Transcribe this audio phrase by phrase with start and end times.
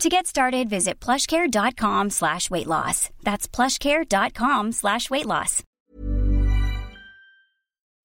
[0.00, 3.10] To get started, visit plushcare.com slash weight loss.
[3.22, 5.62] That's plushcare.com slash weight loss.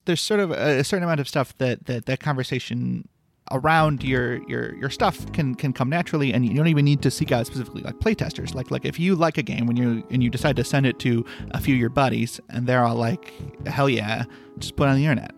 [0.05, 3.07] there's sort of a, certain amount of stuff that that that conversation
[3.51, 7.11] around your your your stuff can can come naturally and you don't even need to
[7.11, 10.23] seek out specifically like playtesters like like if you like a game when you and
[10.23, 13.31] you decide to send it to a few of your buddies and they're all like
[13.67, 14.23] hell yeah
[14.57, 15.34] just put it on the internet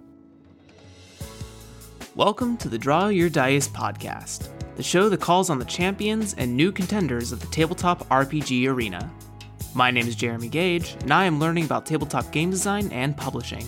[2.17, 6.57] Welcome to the Draw Your Dice podcast, the show that calls on the champions and
[6.57, 9.11] new contenders of the tabletop RPG arena.
[9.75, 13.67] My name is Jeremy Gage, and I am learning about tabletop game design and publishing.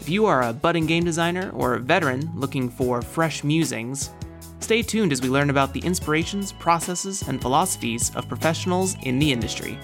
[0.00, 4.10] If you are a budding game designer or a veteran looking for fresh musings,
[4.58, 9.30] stay tuned as we learn about the inspirations, processes, and philosophies of professionals in the
[9.30, 9.78] industry.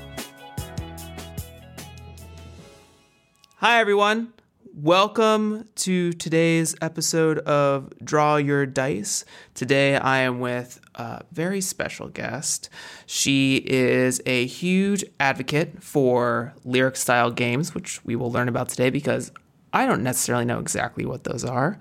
[3.59, 4.33] Hi, everyone.
[4.73, 9.25] Welcome to today's episode of Draw Your Dice.
[9.53, 12.71] Today I am with a very special guest.
[13.05, 18.89] She is a huge advocate for lyric style games, which we will learn about today
[18.89, 19.31] because
[19.75, 21.81] I don't necessarily know exactly what those are.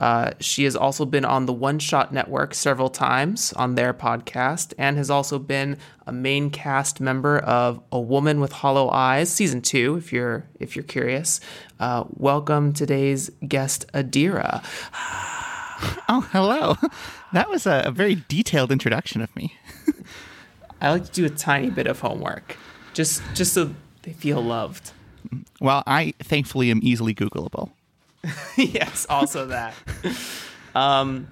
[0.00, 4.72] Uh, she has also been on the One Shot Network several times on their podcast
[4.78, 9.60] and has also been a main cast member of A Woman with Hollow Eyes season
[9.60, 9.96] two.
[9.96, 11.38] If you're if you're curious,
[11.78, 14.64] uh, welcome today's guest Adira.
[16.08, 16.76] oh hello
[17.34, 19.58] that was a, a very detailed introduction of me
[20.80, 22.56] I like to do a tiny bit of homework,
[22.94, 24.92] just just so they feel loved.
[25.60, 27.70] Well i thankfully am easily googleable
[28.56, 29.74] yes, also that.
[30.74, 31.28] Um,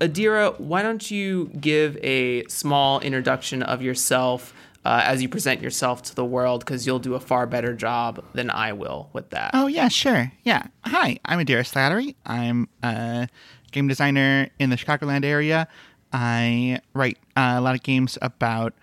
[0.00, 4.52] Adira, why don't you give a small introduction of yourself
[4.84, 6.64] uh, as you present yourself to the world?
[6.64, 9.52] Because you'll do a far better job than I will with that.
[9.54, 10.32] Oh yeah, sure.
[10.42, 10.64] Yeah.
[10.84, 12.16] Hi, I'm Adira Slattery.
[12.26, 13.28] I'm a
[13.70, 15.68] game designer in the Chicagoland area.
[16.12, 18.74] I write uh, a lot of games about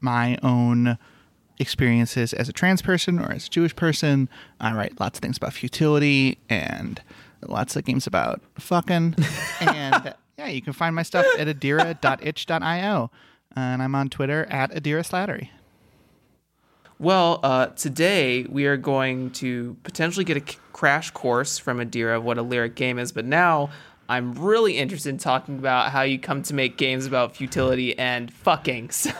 [0.00, 0.98] my own
[1.60, 4.28] experiences as a trans person or as a Jewish person.
[4.60, 7.00] I write lots of things about futility and
[7.46, 9.14] lots of games about fucking.
[9.60, 13.10] and yeah, you can find my stuff at adira.itch.io.
[13.56, 15.48] And I'm on Twitter at Adira Slattery.
[16.98, 22.18] Well, uh, today we are going to potentially get a c- crash course from Adira
[22.18, 23.70] of what a lyric game is, but now
[24.10, 28.32] I'm really interested in talking about how you come to make games about futility and
[28.32, 28.90] fucking.
[29.00, 29.10] So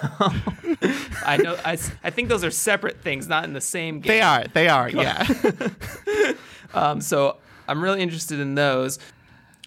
[1.24, 4.08] I know I, I think those are separate things, not in the same game.
[4.08, 4.44] They are.
[4.52, 4.88] They are.
[4.88, 5.26] Yeah.
[6.72, 7.36] Um, so
[7.66, 9.00] I'm really interested in those.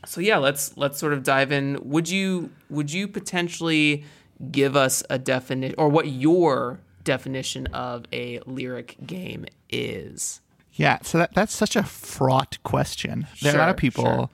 [0.06, 1.78] So yeah, let's let's sort of dive in.
[1.84, 4.06] Would you would you potentially
[4.52, 10.40] give us a definition or what your definition of a lyric game is?
[10.74, 13.28] Yeah, so that, that's such a fraught question.
[13.42, 14.30] There are a lot of people sure.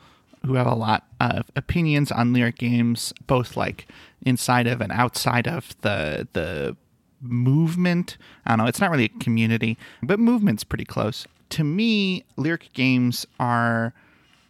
[0.46, 3.88] Who have a lot of opinions on lyric games, both like
[4.22, 6.76] inside of and outside of the the
[7.22, 8.18] movement.
[8.46, 11.28] I don't know, it's not really a community, but movement's pretty close.
[11.50, 13.94] To me, lyric games are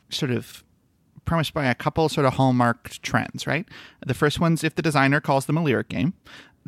[0.09, 0.63] sort of
[1.25, 3.68] premised by a couple sort of hallmark trends, right?
[4.06, 6.13] The first one's if the designer calls them a lyric game.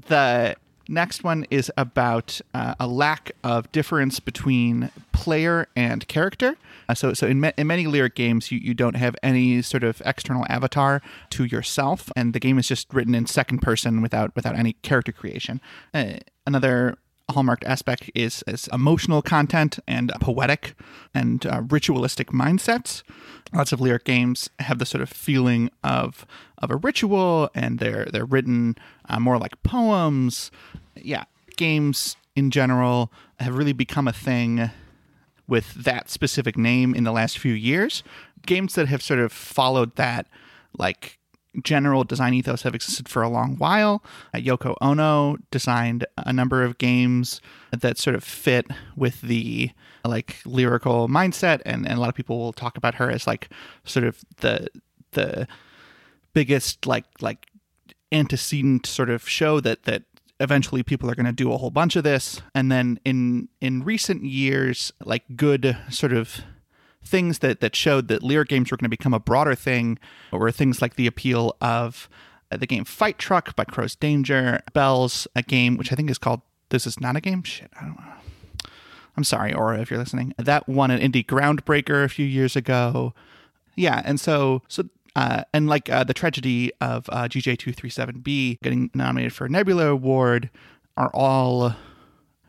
[0.07, 0.55] The
[0.91, 6.57] next one is about uh, a lack of difference between player and character.
[6.89, 9.83] Uh, so, so in, ma- in many lyric games, you, you don't have any sort
[9.83, 14.35] of external avatar to yourself, and the game is just written in second person without
[14.35, 15.61] without any character creation.
[15.93, 16.15] Uh,
[16.45, 16.97] another
[17.31, 20.73] hallmarked aspect is, is emotional content and poetic
[21.13, 23.03] and uh, ritualistic mindsets.
[23.53, 26.25] Lots of lyric games have the sort of feeling of
[26.59, 28.75] of a ritual, and they're they're written
[29.09, 30.51] uh, more like poems.
[30.95, 31.25] Yeah,
[31.57, 34.69] games in general have really become a thing
[35.47, 38.03] with that specific name in the last few years.
[38.45, 40.27] Games that have sort of followed that,
[40.77, 41.19] like
[41.63, 44.03] general design ethos have existed for a long while.
[44.33, 47.41] Uh, Yoko Ono designed a number of games
[47.77, 48.65] that sort of fit
[48.95, 49.71] with the
[50.05, 53.49] like lyrical mindset and, and a lot of people will talk about her as like
[53.83, 54.67] sort of the
[55.11, 55.47] the
[56.33, 57.47] biggest like like
[58.11, 60.03] antecedent sort of show that that
[60.39, 63.83] eventually people are going to do a whole bunch of this and then in in
[63.83, 66.41] recent years like good sort of
[67.03, 69.97] things that that showed that lyric games were going to become a broader thing
[70.31, 72.09] were things like the appeal of
[72.51, 76.17] uh, the game Fight Truck by Crow's Danger, Bells, a game which I think is
[76.17, 77.43] called This Is Not a Game.
[77.43, 78.71] Shit, I don't know.
[79.17, 80.33] I'm sorry, Aura, if you're listening.
[80.37, 83.13] That won an indie groundbreaker a few years ago.
[83.75, 84.83] Yeah, and so so
[85.15, 90.49] uh, and like uh, the tragedy of uh, GJ237B getting nominated for a Nebula Award
[90.95, 91.75] are all,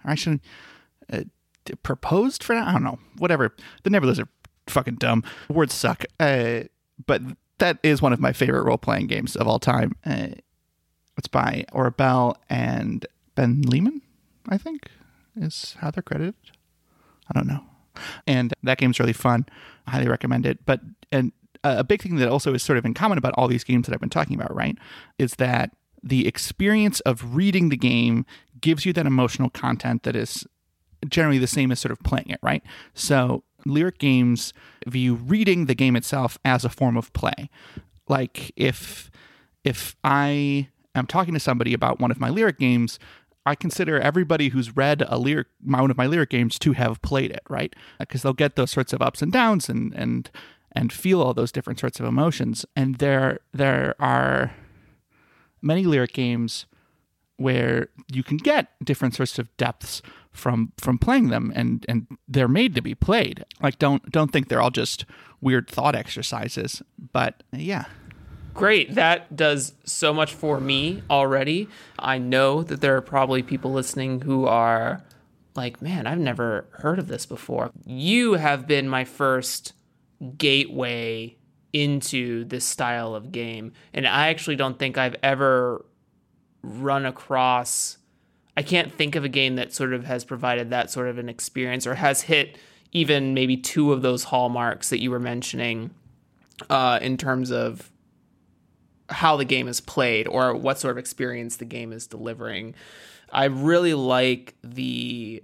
[0.05, 0.43] I shouldn't,
[1.13, 1.23] uh,
[1.83, 2.55] proposed for?
[2.55, 2.99] I don't know.
[3.19, 3.55] Whatever.
[3.83, 4.29] The Nebulas are
[4.67, 5.25] fucking dumb.
[5.49, 6.05] Words suck.
[6.21, 6.63] Uh,
[7.07, 7.23] but
[7.59, 9.93] that is one of my favorite role playing games of all time.
[10.05, 10.29] Uh,
[11.17, 14.03] it's by Aura Belle and Ben Lehman,
[14.49, 14.89] I think,
[15.37, 16.35] is how they're credited.
[17.29, 17.65] I don't know.
[18.27, 19.47] And that game's really fun.
[19.87, 20.65] I highly recommend it.
[20.65, 20.81] But
[21.11, 21.33] and
[21.65, 23.95] a big thing that also is sort of in common about all these games that
[23.95, 24.77] I've been talking about, right,
[25.19, 28.27] is that the experience of reading the game
[28.61, 30.47] gives you that emotional content that is
[31.09, 32.63] generally the same as sort of playing it, right?
[32.95, 34.53] So lyric games
[34.87, 37.51] view reading the game itself as a form of play.
[38.09, 39.11] Like if
[39.65, 42.99] if I am talking to somebody about one of my lyric games,
[43.45, 47.03] I consider everybody who's read a lyric my, one of my lyric games to have
[47.03, 47.75] played it, right?
[47.99, 50.31] Because they'll get those sorts of ups and downs and and
[50.75, 52.65] and feel all those different sorts of emotions.
[52.77, 54.55] And there there are
[55.61, 56.67] many lyric games
[57.37, 60.03] where you can get different sorts of depths
[60.33, 64.49] from from playing them and and they're made to be played like don't don't think
[64.49, 65.05] they're all just
[65.41, 66.83] weird thought exercises
[67.13, 67.85] but yeah
[68.55, 68.95] Great.
[68.95, 71.69] That does so much for me already.
[71.99, 75.03] I know that there are probably people listening who are
[75.55, 77.71] like, man, I've never heard of this before.
[77.87, 79.73] You have been my first
[80.37, 81.37] gateway
[81.73, 83.73] into this style of game.
[83.95, 85.85] And I actually don't think I've ever
[86.63, 87.99] run across
[88.57, 91.29] I can't think of a game that sort of has provided that sort of an
[91.29, 92.59] experience or has hit
[92.93, 95.91] even maybe two of those hallmarks that you were mentioning
[96.69, 97.91] uh, in terms of
[99.09, 102.75] how the game is played or what sort of experience the game is delivering.
[103.31, 105.43] I really like the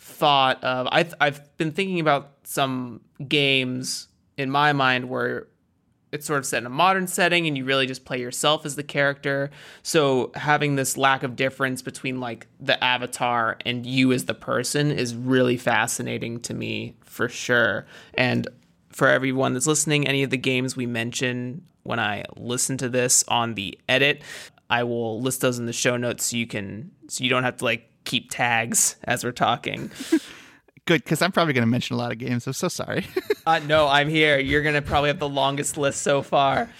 [0.00, 5.46] thought of I've I've been thinking about some games in my mind where
[6.12, 8.76] it's sort of set in a modern setting and you really just play yourself as
[8.76, 9.50] the character.
[9.82, 14.90] So having this lack of difference between like the avatar and you as the person
[14.90, 17.86] is really fascinating to me for sure.
[18.14, 18.48] And
[18.90, 23.24] for everyone that's listening, any of the games we mention when I listen to this
[23.28, 24.22] on the edit,
[24.68, 27.56] I will list those in the show notes so you can so you don't have
[27.58, 29.90] to like keep tags as we're talking.
[30.84, 32.46] Good because I'm probably going to mention a lot of games.
[32.46, 33.06] I'm so sorry.
[33.46, 34.38] uh, no, I'm here.
[34.38, 36.70] You're going to probably have the longest list so far,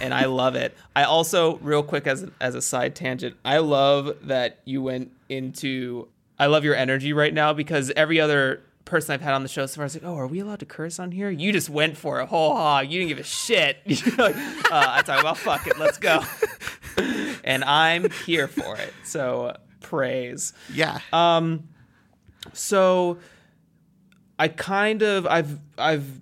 [0.00, 0.76] and I love it.
[0.94, 6.08] I also, real quick as as a side tangent, I love that you went into.
[6.38, 9.66] I love your energy right now because every other person I've had on the show
[9.66, 11.28] so far is like, oh, are we allowed to curse on here?
[11.28, 12.86] You just went for a whole hog.
[12.86, 13.78] You didn't give a shit.
[14.18, 16.22] like, uh, I talk about fuck it, let's go.
[17.44, 18.94] and I'm here for it.
[19.04, 20.54] So praise.
[20.72, 21.00] Yeah.
[21.12, 21.68] Um.
[22.52, 23.18] So
[24.38, 26.20] I kind of I've I've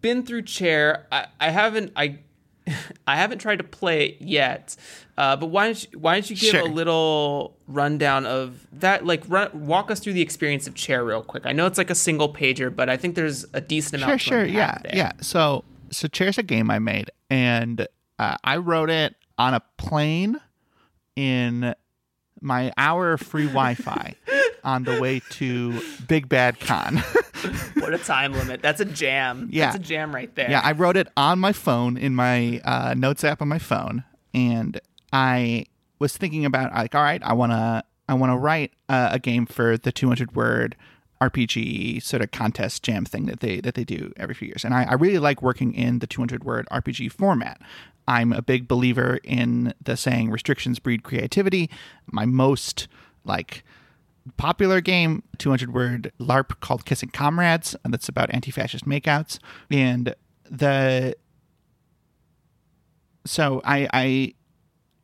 [0.00, 1.06] been through chair.
[1.10, 2.18] I, I haven't I
[3.06, 4.76] I haven't tried to play it yet.
[5.16, 6.60] Uh, but why don't you, why don't you give Sure.
[6.62, 9.06] a little rundown of that?
[9.06, 11.46] Like, run, walk us through the experience of chair real quick.
[11.46, 14.20] I know it's like a single pager, but I think there's a decent sure, amount.
[14.22, 14.92] to sure, yeah, there.
[14.96, 15.12] yeah.
[15.20, 17.86] So, so Chair's a game I made, and
[18.18, 20.40] uh, I wrote it on a plane
[21.14, 21.74] in
[22.40, 24.14] my hour of free Wi-Fi
[24.64, 27.02] on the way to Big Bad Con.
[27.74, 28.62] What a time limit.
[28.62, 29.48] That's a jam.
[29.52, 29.66] Yeah.
[29.66, 30.50] That's a jam right there.
[30.50, 34.04] Yeah, I wrote it on my phone in my uh, notes app on my phone,
[34.32, 34.80] and
[35.12, 35.66] I
[35.98, 39.76] was thinking about like, all right, I wanna I wanna write uh, a game for
[39.76, 40.76] the 200 word
[41.20, 44.74] RPG sort of contest jam thing that they that they do every few years, and
[44.74, 47.60] I, I really like working in the 200 word RPG format.
[48.06, 51.70] I'm a big believer in the saying restrictions breed creativity.
[52.10, 52.88] My most
[53.24, 53.64] like
[54.36, 59.38] popular game, 200 word LARP called Kissing Comrades, and that's about anti fascist makeouts.
[59.70, 60.14] And
[60.50, 61.14] the.
[63.26, 64.34] So I, I,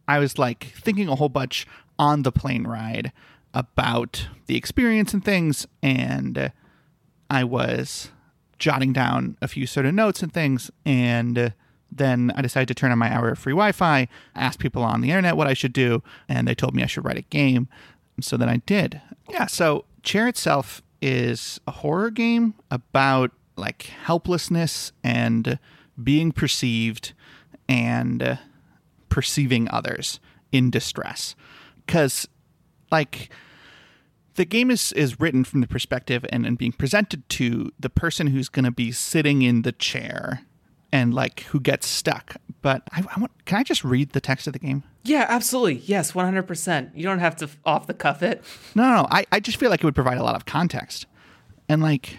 [0.06, 1.66] I was like thinking a whole bunch
[1.98, 3.12] on the plane ride
[3.54, 6.52] about the experience and things, and
[7.30, 8.10] I was
[8.58, 11.54] jotting down a few sort of notes and things, and
[11.90, 15.00] then I decided to turn on my hour of free Wi Fi, ask people on
[15.00, 17.68] the internet what I should do, and they told me I should write a game.
[18.22, 19.00] So then I did.
[19.28, 25.58] Yeah, so Chair itself is a horror game about like helplessness and
[26.02, 27.12] being perceived
[27.68, 28.38] and
[29.08, 31.34] perceiving others in distress.
[31.86, 32.28] Because,
[32.90, 33.30] like,
[34.34, 38.28] the game is, is written from the perspective and, and being presented to the person
[38.28, 40.42] who's going to be sitting in the chair
[40.92, 42.36] and like who gets stuck.
[42.62, 44.84] But I, I, want, can I just read the text of the game?
[45.02, 45.76] Yeah, absolutely.
[45.86, 46.90] Yes, 100%.
[46.94, 48.42] You don't have to off the cuff it.
[48.74, 49.08] No, no, no.
[49.10, 51.06] I, I just feel like it would provide a lot of context.
[51.68, 52.18] And like,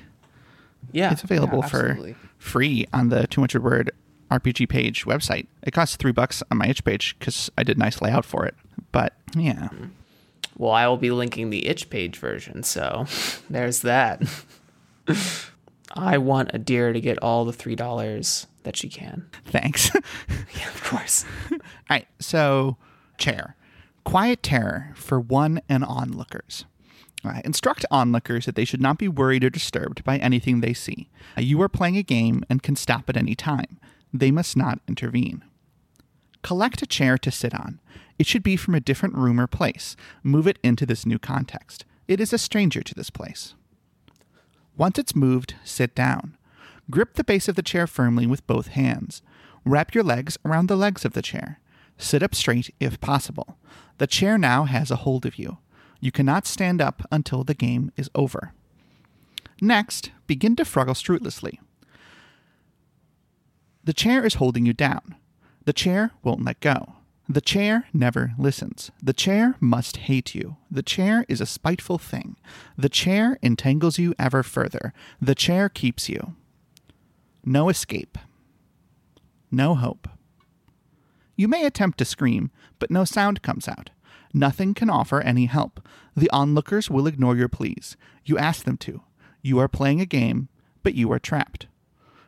[0.92, 3.92] yeah, it's available yeah, for free on the 200 word
[4.32, 5.48] RPG page website.
[5.62, 8.56] It costs three bucks on my itch page because I did nice layout for it.
[8.92, 9.70] But yeah.
[10.58, 13.06] Well, I will be linking the itch page version, so
[13.50, 14.24] there's that.
[15.94, 19.30] I want Adira to get all the three dollars that she can.
[19.46, 19.92] Thanks.
[20.58, 21.26] yeah, of course.
[21.52, 22.78] all right, so
[23.18, 23.56] chair.
[24.04, 26.66] Quiet terror for one and onlookers.
[27.24, 31.08] Uh, instruct onlookers that they should not be worried or disturbed by anything they see.
[31.38, 33.80] Uh, you are playing a game and can stop at any time.
[34.12, 35.44] They must not intervene.
[36.42, 37.80] Collect a chair to sit on.
[38.18, 39.96] It should be from a different room or place.
[40.24, 41.86] Move it into this new context.
[42.08, 43.54] It is a stranger to this place.
[44.76, 46.36] Once it's moved, sit down.
[46.92, 49.22] Grip the base of the chair firmly with both hands.
[49.64, 51.60] Wrap your legs around the legs of the chair.
[51.98, 53.58] Sit up straight if possible.
[53.98, 55.60] The chair now has a hold of you.
[56.02, 58.52] You cannot stand up until the game is over.
[59.62, 61.62] Next, begin to fruggle fruitlessly.
[63.86, 65.16] The chair is holding you down.
[65.64, 66.96] The chair won't let go.
[67.30, 68.92] The chair never listens.
[69.02, 70.58] The chair must hate you.
[70.70, 72.36] The chair is a spiteful thing.
[72.78, 74.94] The chair entangles you ever further.
[75.22, 76.36] The chair keeps you.
[77.44, 78.18] No escape.
[79.50, 80.08] No hope.
[81.36, 83.90] You may attempt to scream, but no sound comes out.
[84.34, 85.86] Nothing can offer any help.
[86.16, 87.98] The onlookers will ignore your pleas.
[88.24, 89.02] You ask them to.
[89.42, 90.50] You are playing a game,
[90.84, 91.68] but you are trapped.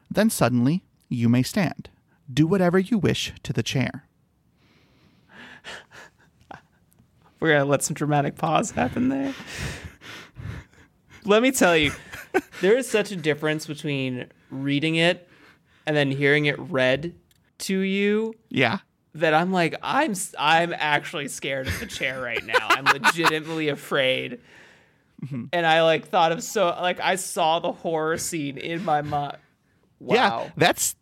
[0.10, 1.90] Then suddenly, you may stand.
[2.32, 4.08] Do whatever you wish to the chair.
[7.40, 9.34] We're going to let some dramatic pause happen there.
[11.26, 11.92] Let me tell you,
[12.62, 15.28] there is such a difference between reading it
[15.86, 17.16] and then hearing it read
[17.60, 18.34] to you.
[18.50, 18.80] Yeah.
[19.16, 22.68] That I'm like, I'm I'm actually scared of the chair right now.
[22.70, 24.40] I'm legitimately afraid.
[25.24, 25.46] Mm-hmm.
[25.54, 29.38] And I like thought of so like I saw the horror scene in my mind.
[30.00, 30.16] Wow.
[30.16, 30.96] Yeah, that's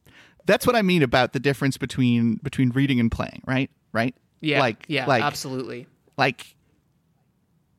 [0.45, 3.71] that's what I mean about the difference between between reading and playing, right?
[3.93, 4.15] Right?
[4.41, 4.59] Yeah.
[4.59, 5.87] Like yeah, like, absolutely.
[6.17, 6.55] Like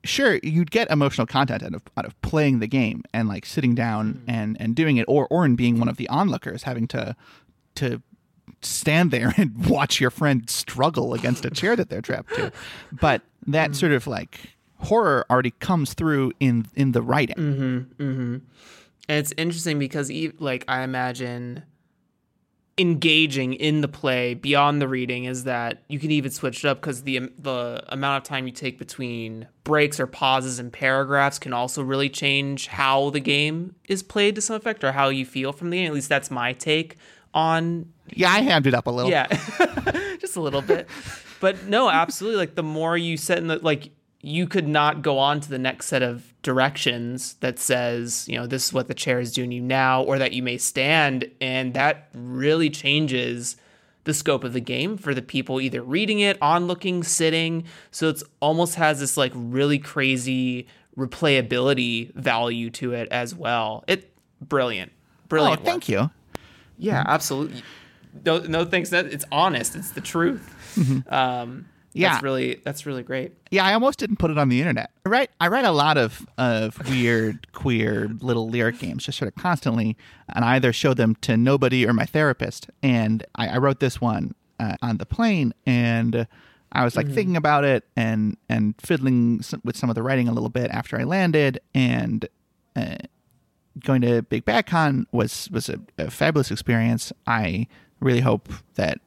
[0.04, 3.74] sure, you'd get emotional content out of out of playing the game and like sitting
[3.74, 4.30] down mm-hmm.
[4.30, 7.16] and and doing it or or in being one of the onlookers having to
[7.76, 8.02] to
[8.60, 12.52] stand there and watch your friend struggle against a chair that they're trapped to.
[12.92, 13.74] But that mm-hmm.
[13.74, 14.40] sort of like
[14.78, 17.36] horror already comes through in in the writing.
[17.36, 18.38] Mm-hmm, mm-hmm.
[19.08, 21.64] And it's interesting because, like, I imagine
[22.78, 26.80] engaging in the play beyond the reading is that you can even switch it up
[26.80, 31.52] because the the amount of time you take between breaks or pauses and paragraphs can
[31.52, 35.52] also really change how the game is played to some effect or how you feel
[35.52, 35.86] from the game.
[35.86, 36.96] At least that's my take
[37.34, 37.92] on.
[38.14, 39.10] Yeah, I hammed it up a little.
[39.10, 39.26] Yeah,
[40.18, 40.88] just a little bit.
[41.40, 42.38] But no, absolutely.
[42.38, 43.90] Like the more you set in the like
[44.22, 48.46] you could not go on to the next set of directions that says, you know,
[48.46, 51.28] this is what the chair is doing you now, or that you may stand.
[51.40, 53.56] And that really changes
[54.04, 57.64] the scope of the game for the people either reading it, on looking, sitting.
[57.90, 63.82] So it's almost has this like really crazy replayability value to it as well.
[63.88, 64.92] It brilliant.
[65.28, 65.60] Brilliant.
[65.62, 66.10] Oh, thank you.
[66.78, 67.62] Yeah, absolutely.
[68.24, 68.92] No, no thanks.
[68.92, 69.74] It's honest.
[69.74, 70.54] It's the truth.
[70.76, 71.12] Mm-hmm.
[71.12, 73.32] Um, yeah, that's really that's really great.
[73.50, 74.90] Yeah, I almost didn't put it on the internet.
[75.04, 79.28] I write I write a lot of of weird queer little lyric games, just sort
[79.28, 79.96] of constantly,
[80.34, 82.70] and I either show them to nobody or my therapist.
[82.82, 86.26] And I, I wrote this one uh, on the plane, and
[86.72, 87.14] I was like mm-hmm.
[87.14, 90.98] thinking about it and and fiddling with some of the writing a little bit after
[90.98, 92.28] I landed, and.
[92.74, 92.96] Uh,
[93.80, 97.12] going to Big Bad Con was was a, a fabulous experience.
[97.26, 97.66] I
[98.00, 98.98] really hope that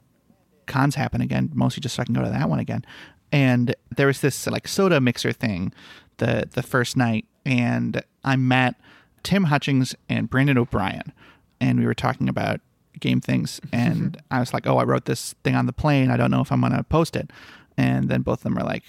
[0.68, 2.86] cons happen again, mostly just so I can go to that one again.
[3.32, 5.74] And there was this like soda mixer thing
[6.18, 8.76] the the first night, and I met
[9.24, 11.12] Tim Hutchings and Brandon O'Brien,
[11.60, 12.62] and we were talking about
[13.00, 16.10] game things, and I was like, "Oh, I wrote this thing on the plane.
[16.12, 17.32] I don't know if I'm gonna post it."
[17.78, 18.84] And then both of them are like,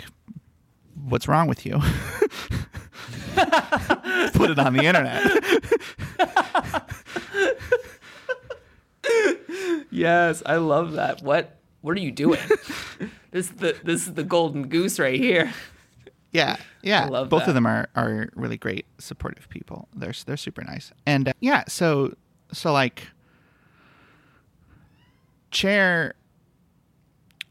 [1.09, 1.81] "What's wrong with you?"
[4.33, 5.23] Put it on the internet.
[9.91, 11.23] Yes, I love that.
[11.23, 11.56] What
[11.87, 12.41] what are you doing?
[13.31, 15.55] this is the this is the golden goose right here.
[16.33, 17.07] Yeah, yeah.
[17.07, 17.51] love Both that.
[17.51, 19.87] of them are are really great, supportive people.
[19.95, 21.63] They're they're super nice, and uh, yeah.
[21.69, 22.17] So
[22.53, 23.07] so like,
[25.53, 26.15] chair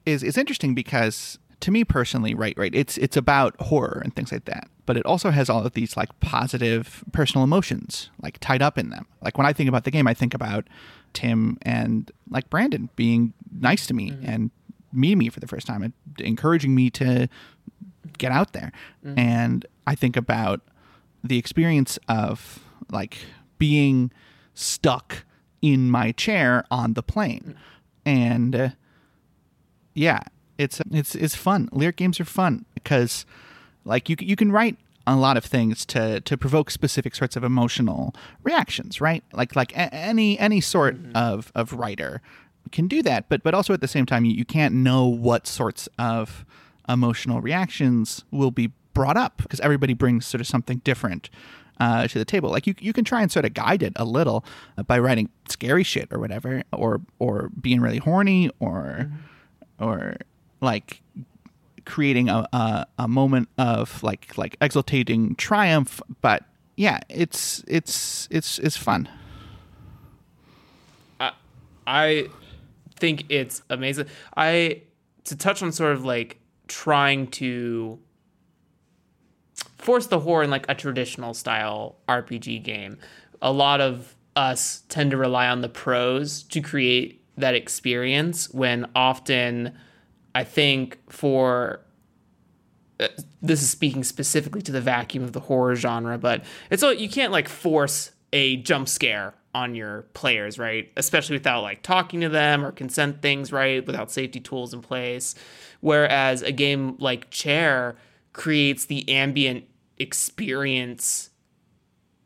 [0.05, 2.75] is is interesting because to me personally, right, right.
[2.75, 5.95] It's it's about horror and things like that, but it also has all of these
[5.95, 9.07] like positive personal emotions like tied up in them.
[9.21, 10.67] Like when I think about the game, I think about
[11.13, 14.29] Tim and like Brandon being nice to me mm-hmm.
[14.29, 14.51] and
[14.91, 17.27] meeting me for the first time and encouraging me to
[18.17, 18.71] get out there.
[19.05, 19.19] Mm-hmm.
[19.19, 20.61] And I think about
[21.23, 22.59] the experience of
[22.91, 23.17] like
[23.57, 24.11] being
[24.53, 25.25] stuck
[25.61, 27.55] in my chair on the plane.
[27.55, 27.59] Mm-hmm.
[28.07, 28.69] And uh,
[29.93, 30.19] yeah,
[30.57, 31.69] it's it's it's fun.
[31.71, 33.25] Lyric games are fun because
[33.83, 37.43] like you you can write a lot of things to to provoke specific sorts of
[37.43, 39.23] emotional reactions, right?
[39.33, 42.21] Like like a- any any sort of of writer
[42.71, 45.47] can do that, but but also at the same time you, you can't know what
[45.47, 46.45] sorts of
[46.87, 51.29] emotional reactions will be brought up because everybody brings sort of something different
[51.79, 52.49] uh, to the table.
[52.49, 54.45] Like you, you can try and sort of guide it a little
[54.77, 59.11] uh, by writing scary shit or whatever, or or being really horny, or
[59.79, 60.17] or
[60.61, 61.01] like
[61.85, 66.01] creating a, a a moment of like like exultating triumph.
[66.21, 66.43] But
[66.75, 69.09] yeah, it's it's it's it's fun.
[71.87, 72.29] I
[72.97, 74.07] think it's amazing.
[74.35, 74.83] I
[75.25, 77.99] to touch on sort of like trying to
[79.77, 82.97] force the horror in like a traditional style RPG game.
[83.41, 88.89] A lot of us tend to rely on the prose to create that experience when
[88.95, 89.77] often
[90.33, 91.81] I think for
[92.99, 93.07] uh,
[93.41, 97.09] this is speaking specifically to the vacuum of the horror genre, but it's all you
[97.09, 100.91] can't like force a jump scare on your players, right?
[100.97, 103.87] Especially without like talking to them or consent things, right?
[103.87, 105.33] Without safety tools in place.
[105.79, 107.95] Whereas a game like Chair
[108.33, 109.63] creates the ambient
[109.97, 111.29] experience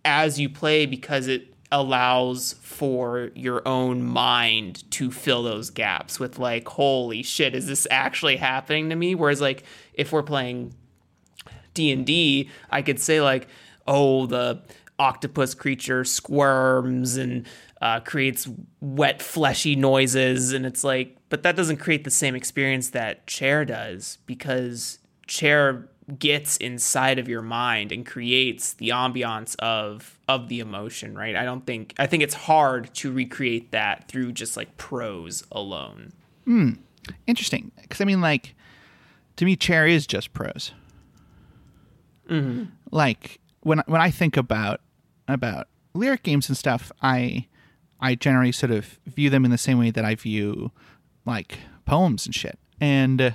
[0.04, 6.39] as you play because it allows for your own mind to fill those gaps with
[6.39, 9.63] like holy shit is this actually happening to me whereas like
[9.94, 10.74] if we're playing
[11.76, 13.48] D&D I could say like
[13.86, 14.63] oh the
[14.99, 17.47] octopus creature squirms and
[17.81, 18.47] uh, creates
[18.81, 20.51] wet fleshy noises.
[20.53, 25.88] And it's like but that doesn't create the same experience that chair does because chair
[26.17, 31.35] gets inside of your mind and creates the ambiance of of the emotion right?
[31.35, 36.13] I don't think i think it's hard to recreate that through just like prose alone.
[36.45, 36.71] Hmm.
[37.27, 38.55] Interesting, because I mean, like
[39.38, 40.73] to me, chair is just prose.
[42.91, 44.81] Like when when I think about
[45.34, 47.48] about lyric games and stuff, I
[48.00, 50.72] I generally sort of view them in the same way that I view
[51.26, 53.32] like poems and shit, and uh,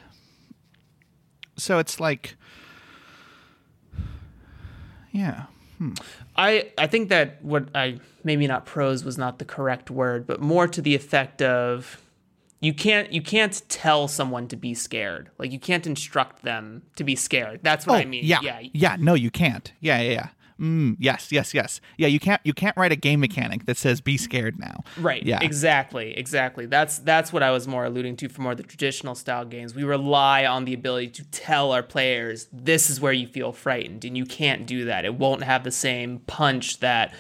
[1.57, 2.37] so it's like,
[5.13, 5.45] yeah,
[6.37, 10.41] I I think that what I maybe not prose was not the correct word, but
[10.41, 12.01] more to the effect of
[12.61, 15.31] you can't you can't tell someone to be scared.
[15.39, 17.61] Like you can't instruct them to be scared.
[17.63, 18.25] That's what I mean.
[18.25, 18.69] Oh, yeah, yeah.
[18.73, 18.97] yeah.
[18.99, 19.71] No, you can't.
[19.81, 20.29] Yeah, yeah, yeah.
[20.61, 21.81] Mm, yes, yes, yes.
[21.97, 22.41] Yeah, you can't.
[22.45, 25.23] You can't write a game mechanic that says "be scared now." Right.
[25.23, 25.41] Yeah.
[25.43, 26.17] Exactly.
[26.17, 26.67] Exactly.
[26.67, 29.75] That's that's what I was more alluding to for more the traditional style games.
[29.75, 34.05] We rely on the ability to tell our players this is where you feel frightened,
[34.05, 35.05] and you can't do that.
[35.05, 37.13] It won't have the same punch that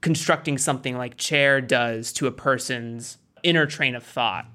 [0.00, 4.46] constructing something like chair does to a person's inner train of thought.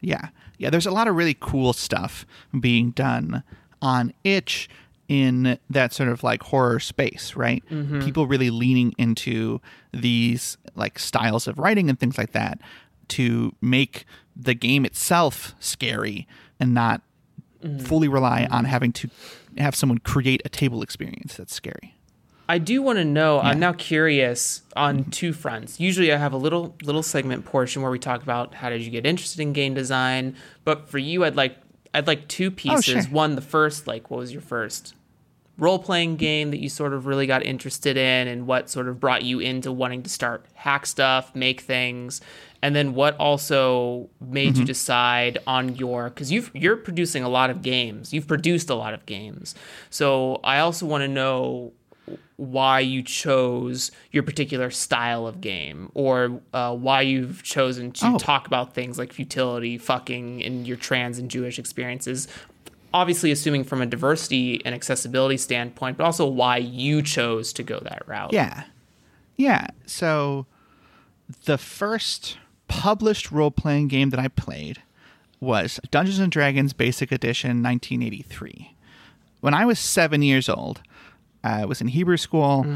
[0.00, 0.28] Yeah.
[0.58, 2.26] Yeah, there's a lot of really cool stuff
[2.58, 3.42] being done
[3.80, 4.68] on itch
[5.08, 7.64] in that sort of like horror space, right?
[7.70, 8.00] Mm-hmm.
[8.00, 9.60] People really leaning into
[9.92, 12.60] these like styles of writing and things like that
[13.08, 14.04] to make
[14.36, 16.28] the game itself scary
[16.60, 17.00] and not
[17.62, 17.80] mm.
[17.82, 19.08] fully rely on having to
[19.56, 21.94] have someone create a table experience that's scary.
[22.50, 23.40] I do want to know.
[23.40, 25.10] I'm now curious on mm-hmm.
[25.10, 25.78] two fronts.
[25.78, 28.90] Usually, I have a little little segment portion where we talk about how did you
[28.90, 30.34] get interested in game design.
[30.64, 31.58] But for you, I'd like
[31.92, 32.84] I'd like two oh, pieces.
[32.84, 33.02] sure.
[33.12, 34.94] One, the first, like, what was your first
[35.58, 38.98] role playing game that you sort of really got interested in and what sort of
[39.00, 42.20] brought you into wanting to start hack stuff, make things,
[42.62, 44.60] and then what also made Mm-hmm.
[44.60, 48.12] you decide on your because you've you're producing a lot of games.
[48.14, 49.54] You've produced a lot of games.
[49.90, 51.72] So I also want to know
[52.36, 58.18] why you chose your particular style of game or uh, why you've chosen to Oh.
[58.18, 62.28] talk about things like futility, fucking, and your trans and Jewish experiences.
[62.92, 67.80] Obviously, assuming from a diversity and accessibility standpoint, but also why you chose to go
[67.80, 68.32] that route.
[68.32, 68.64] Yeah.
[69.36, 69.68] Yeah.
[69.86, 70.46] So
[71.44, 74.82] the first published role playing game that I played
[75.40, 78.74] was Dungeons and Dragons Basic Edition 1983.
[79.40, 80.82] When I was seven years old,
[81.44, 82.66] I was in Hebrew school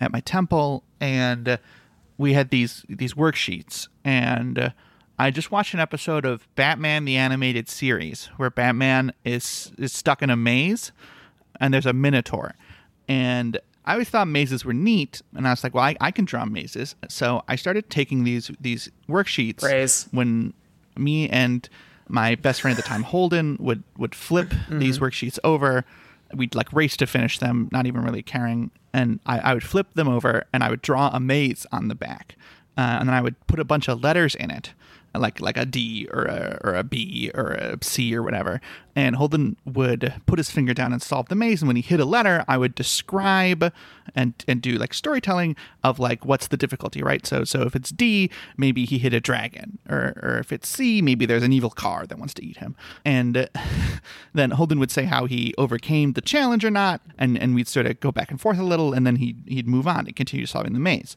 [0.00, 1.56] at my temple, and uh,
[2.18, 3.88] we had these these worksheets.
[4.04, 4.70] And uh,
[5.20, 10.22] I just watched an episode of Batman the Animated Series where Batman is is stuck
[10.22, 10.92] in a maze,
[11.60, 12.54] and there's a minotaur
[13.06, 16.24] and I always thought mazes were neat, and I was like, "Well, I, I can
[16.24, 20.08] draw mazes." So I started taking these these worksheets Praise.
[20.10, 20.54] when
[20.96, 21.68] me and
[22.08, 25.84] my best friend at the time, Holden, would would flip these worksheets over.
[26.34, 28.70] We'd like race to finish them, not even really caring.
[28.94, 31.94] And I, I would flip them over, and I would draw a maze on the
[31.94, 32.36] back,
[32.78, 34.72] uh, and then I would put a bunch of letters in it
[35.18, 38.60] like like a D or a or a B or a C or whatever.
[38.96, 41.62] And Holden would put his finger down and solve the maze.
[41.62, 43.72] And when he hit a letter, I would describe
[44.14, 47.26] and and do like storytelling of like what's the difficulty, right?
[47.26, 51.02] So so if it's D, maybe he hit a dragon, or or if it's C,
[51.02, 52.76] maybe there's an evil car that wants to eat him.
[53.04, 53.48] And
[54.32, 57.86] then Holden would say how he overcame the challenge or not, and and we'd sort
[57.86, 60.46] of go back and forth a little, and then he he'd move on and continue
[60.46, 61.16] solving the maze.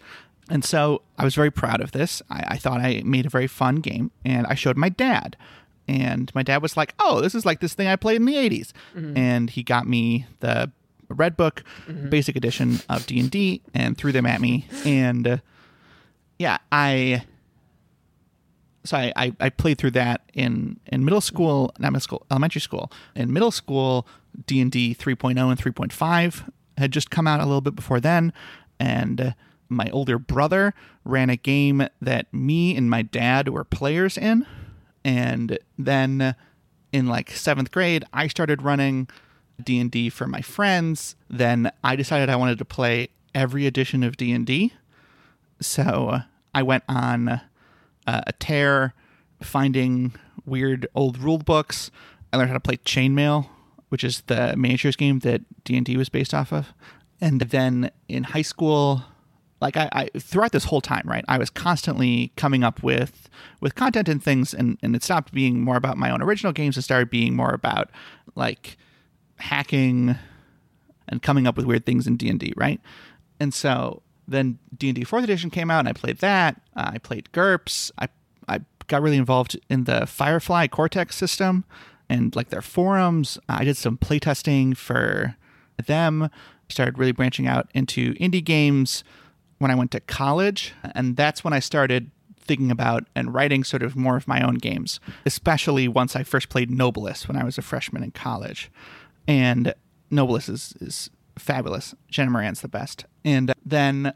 [0.50, 2.22] And so I was very proud of this.
[2.30, 5.38] I, I thought I made a very fun game, and I showed my dad.
[5.88, 8.36] And my dad was like, "Oh, this is like this thing I played in the
[8.36, 8.72] '80s,"
[9.18, 10.72] and he got me the
[11.10, 11.64] Red Book
[12.10, 14.68] Basic Edition of D and D, and threw them at me.
[14.86, 15.38] And uh,
[16.40, 17.24] yeah, I
[18.86, 22.62] so I, I, I played through that in, in middle school, not middle school, elementary
[22.62, 22.92] school.
[23.16, 24.08] In middle school,
[24.46, 28.34] D and D 3.0 and 3.5 had just come out a little bit before then,
[28.80, 29.32] and uh,
[29.76, 34.46] my older brother ran a game that me and my dad were players in,
[35.04, 36.36] and then
[36.92, 39.10] in like seventh grade, I started running
[39.62, 41.16] D and D for my friends.
[41.30, 44.74] Then I decided I wanted to play every edition of D and D,
[45.60, 46.20] so
[46.54, 47.42] I went on
[48.08, 48.94] uh, a tear
[49.42, 50.14] finding
[50.46, 51.92] weird old rule books.
[52.32, 53.48] I learned how to play Chainmail,
[53.90, 56.74] which is the miniatures game that D&D was based off of.
[57.22, 59.04] And then in high school,
[59.64, 63.30] like I, I throughout this whole time, right, I was constantly coming up with
[63.62, 66.76] with content and things and, and it stopped being more about my own original games
[66.76, 67.90] and started being more about
[68.36, 68.78] like
[69.38, 70.16] hacking
[71.08, 72.82] and coming up with weird things in D&D, right?
[73.40, 76.62] And so then D&D 4th edition came out and I played that.
[76.76, 77.92] Uh, I played GURPS.
[77.98, 78.10] I
[78.48, 81.64] I got really involved in the Firefly Cortex system
[82.10, 83.40] and like their forums.
[83.48, 85.38] I did some playtesting for
[85.86, 86.30] them.
[86.70, 89.06] Started really branching out into indie games
[89.64, 93.82] when I went to college, and that's when I started thinking about and writing sort
[93.82, 97.58] of more of my own games, especially once I first played Nobilis when I was
[97.58, 98.70] a freshman in college.
[99.26, 99.74] And
[100.12, 101.96] Nobilis is, is fabulous.
[102.12, 103.06] Jenna Moran's the best.
[103.24, 104.12] And then,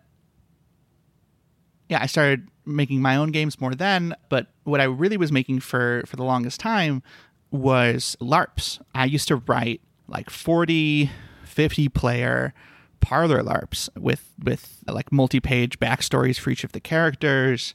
[1.87, 4.15] yeah, I started making my own games more then.
[4.27, 7.01] But what I really was making for for the longest time
[7.51, 8.81] was LARPs.
[8.93, 9.79] I used to write
[10.09, 11.09] like 40,
[11.45, 12.53] 50 player
[12.99, 17.73] parlor LARPs with with like multi-page backstories for each of the characters.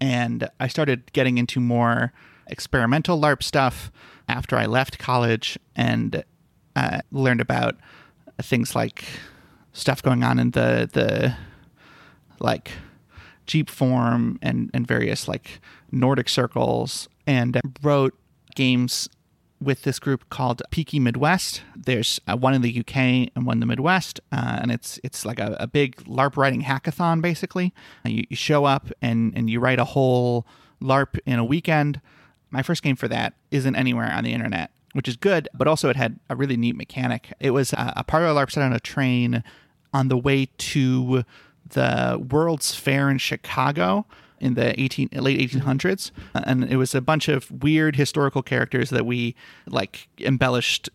[0.00, 2.12] And I started getting into more
[2.46, 3.90] experimental LARP stuff
[4.28, 6.24] after I left college and
[6.76, 7.76] uh, learned about
[8.42, 9.04] things like
[9.72, 11.36] stuff going on in the the
[12.40, 12.72] like
[13.46, 15.60] Jeepform and and various like
[15.92, 18.14] Nordic circles and wrote
[18.54, 19.08] games
[19.64, 21.62] with this group called Peaky Midwest.
[21.74, 22.96] There's uh, one in the UK
[23.34, 26.62] and one in the Midwest, uh, and it's it's like a, a big LARP writing
[26.62, 27.20] hackathon.
[27.22, 27.72] Basically,
[28.04, 30.46] Uh, you, you show up and and you write a whole
[30.80, 32.00] LARP in a weekend.
[32.50, 35.88] My first game for that isn't anywhere on the internet, which is good, but also
[35.88, 37.32] it had a really neat mechanic.
[37.40, 39.42] It was a, a parlor LARP set on a train
[39.92, 41.24] on the way to
[41.68, 44.06] the World's Fair in Chicago
[44.44, 49.06] in the 18 late 1800s and it was a bunch of weird historical characters that
[49.06, 49.34] we
[49.66, 50.90] like embellished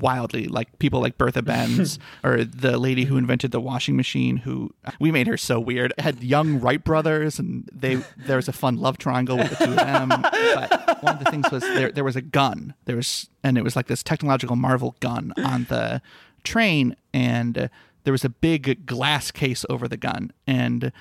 [0.00, 4.72] wildly like people like Bertha Benz or the lady who invented the washing machine who
[4.98, 5.92] we made her so weird.
[5.98, 9.72] Had young Wright brothers and they there was a fun love triangle with the two
[9.72, 10.08] of them.
[10.08, 12.74] But one of the things was there there was a gun.
[12.84, 16.00] There was and it was like this technological marvel gun on the
[16.44, 17.68] train, and uh,
[18.04, 20.92] there was a big glass case over the gun, and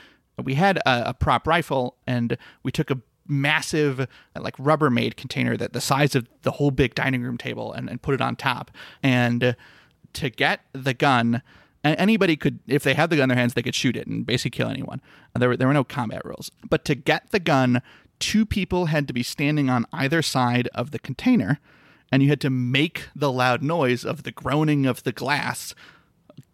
[0.42, 5.74] we had a, a prop rifle, and we took a massive like Rubbermaid container that
[5.74, 8.72] the size of the whole big dining room table and, and put it on top.
[9.02, 9.56] And
[10.14, 11.42] to get the gun
[11.84, 14.26] anybody could if they had the gun in their hands they could shoot it and
[14.26, 15.02] basically kill anyone.
[15.36, 16.52] There were, there were no combat rules.
[16.70, 17.82] But to get the gun
[18.20, 21.60] two people had to be standing on either side of the container
[22.12, 25.74] and you had to make the loud noise of the groaning of the glass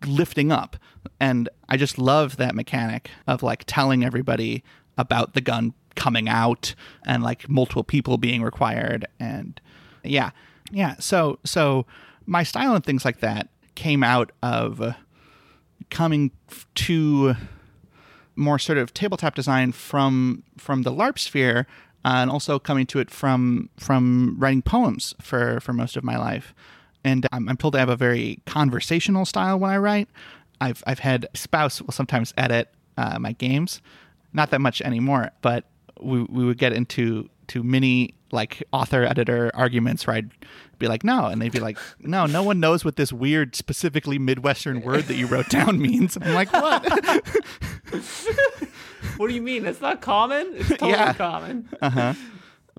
[0.06, 0.78] lifting up.
[1.20, 4.64] And i just love that mechanic of like telling everybody
[4.98, 9.60] about the gun coming out and like multiple people being required and
[10.04, 10.32] yeah.
[10.72, 11.86] Yeah so so
[12.26, 14.96] my style and things like that came out of
[15.90, 16.32] coming
[16.76, 17.36] to
[18.36, 21.68] more sort of tabletop design from from the larp sphere
[22.06, 26.18] uh, and also coming to it from from writing poems for for most of my
[26.18, 26.54] life
[27.10, 30.10] and I'm, I'm told I have a very conversational style when I write
[30.62, 33.82] I've I've had spouse will sometimes edit uh, my games
[34.34, 35.65] not that much anymore but
[36.02, 40.32] we we would get into to mini like author editor arguments where I'd
[40.78, 44.17] be like, no, and they'd be like, no, no one knows what this weird, specifically
[44.19, 46.17] Midwestern word that you wrote down means.
[46.22, 46.88] I'm like, what?
[49.17, 49.65] what do you mean?
[49.65, 50.52] It's not common.
[50.54, 51.13] It's totally yeah.
[51.13, 51.69] common.
[51.82, 52.13] Uh huh.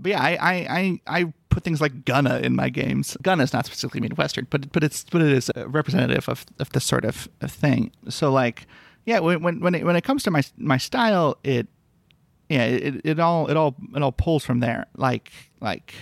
[0.01, 3.17] But yeah, I, I I I put things like gunna in my games.
[3.23, 6.85] Gunna is not specifically Midwestern, but but it's but it is representative of of this
[6.85, 7.93] sort of, of thing.
[8.09, 8.67] So like,
[9.05, 11.67] yeah, when when when it, when it comes to my my style, it
[12.49, 14.87] yeah, it, it all it all it all pulls from there.
[14.97, 15.95] Like like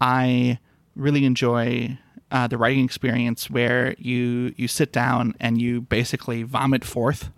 [0.00, 0.58] I
[0.94, 1.98] really enjoy
[2.30, 7.30] uh, the writing experience where you you sit down and you basically vomit forth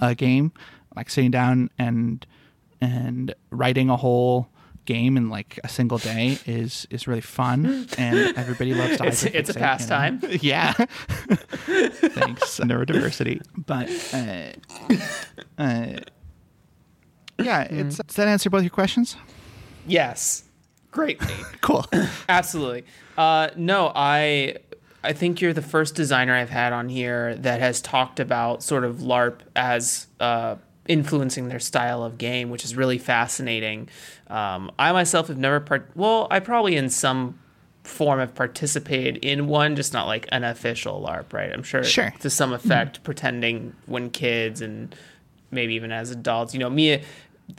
[0.00, 0.52] a game,
[0.96, 2.26] like sitting down and
[2.80, 4.48] and writing a whole
[4.84, 9.24] game in like a single day is is really fun and everybody loves to it's,
[9.24, 10.34] it's a pastime you know?
[10.42, 14.52] yeah thanks neurodiversity but uh,
[15.58, 16.00] uh,
[17.38, 17.86] yeah, mm.
[17.86, 19.16] it's, does that answer both your questions?
[19.86, 20.44] Yes.
[20.90, 21.20] Great.
[21.60, 21.84] cool.
[22.28, 22.84] Absolutely.
[23.18, 24.56] Uh, no, I
[25.02, 28.84] I think you're the first designer I've had on here that has talked about sort
[28.84, 30.56] of LARP as uh,
[30.88, 33.88] influencing their style of game, which is really fascinating.
[34.28, 35.90] Um, I myself have never part.
[35.94, 37.38] Well, I probably in some
[37.84, 41.52] form have participated in one, just not like an official LARP, right?
[41.52, 42.12] I'm sure, sure.
[42.20, 43.04] to some effect, mm-hmm.
[43.04, 44.94] pretending when kids and
[45.50, 46.54] maybe even as adults.
[46.54, 47.02] You know, me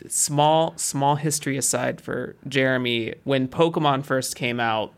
[0.07, 4.93] small small history aside for Jeremy, when Pokemon first came out,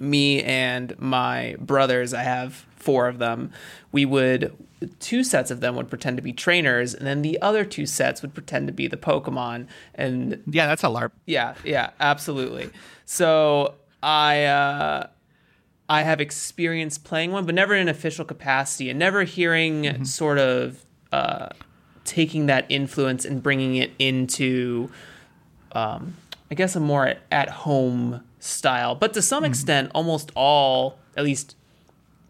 [0.00, 3.52] me and my brothers, I have four of them,
[3.92, 4.56] we would
[5.00, 8.20] two sets of them would pretend to be trainers and then the other two sets
[8.20, 11.12] would pretend to be the Pokemon and Yeah, that's a LARP.
[11.24, 12.68] Yeah, yeah, absolutely.
[13.06, 15.06] So I uh
[15.88, 20.04] I have experience playing one, but never in an official capacity and never hearing mm-hmm.
[20.04, 21.50] sort of uh,
[22.04, 24.90] taking that influence and bringing it into,
[25.72, 26.16] um,
[26.50, 28.94] I guess, a more at home style.
[28.94, 29.50] But to some mm-hmm.
[29.50, 31.56] extent, almost all, at least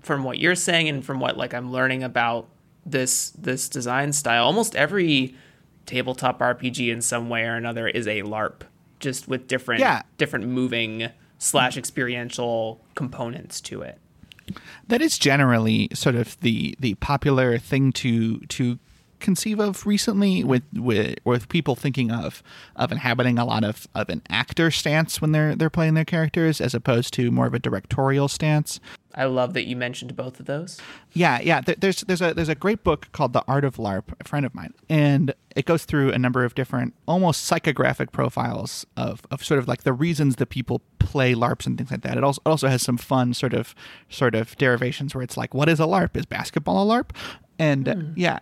[0.00, 2.48] from what you're saying and from what like I'm learning about
[2.86, 5.34] this this design style, almost every
[5.86, 8.62] tabletop RPG in some way or another is a LARP,
[9.00, 10.02] just with different yeah.
[10.16, 13.98] different moving slash experiential components to it.
[14.88, 18.78] That is generally sort of the the popular thing to to
[19.24, 22.42] conceive of recently with with with people thinking of
[22.76, 26.60] of inhabiting a lot of, of an actor stance when they're they're playing their characters
[26.60, 28.78] as opposed to more of a directorial stance.
[29.16, 30.80] I love that you mentioned both of those.
[31.12, 31.60] Yeah, yeah.
[31.60, 34.54] There's there's a there's a great book called The Art of LARP, a friend of
[34.54, 39.58] mine, and it goes through a number of different, almost psychographic profiles of, of sort
[39.58, 42.16] of like the reasons that people play LARPs and things like that.
[42.16, 43.74] It also also has some fun sort of
[44.08, 46.16] sort of derivations where it's like, what is a LARP?
[46.16, 47.10] Is basketball a LARP?
[47.56, 48.12] And mm.
[48.16, 48.40] yeah,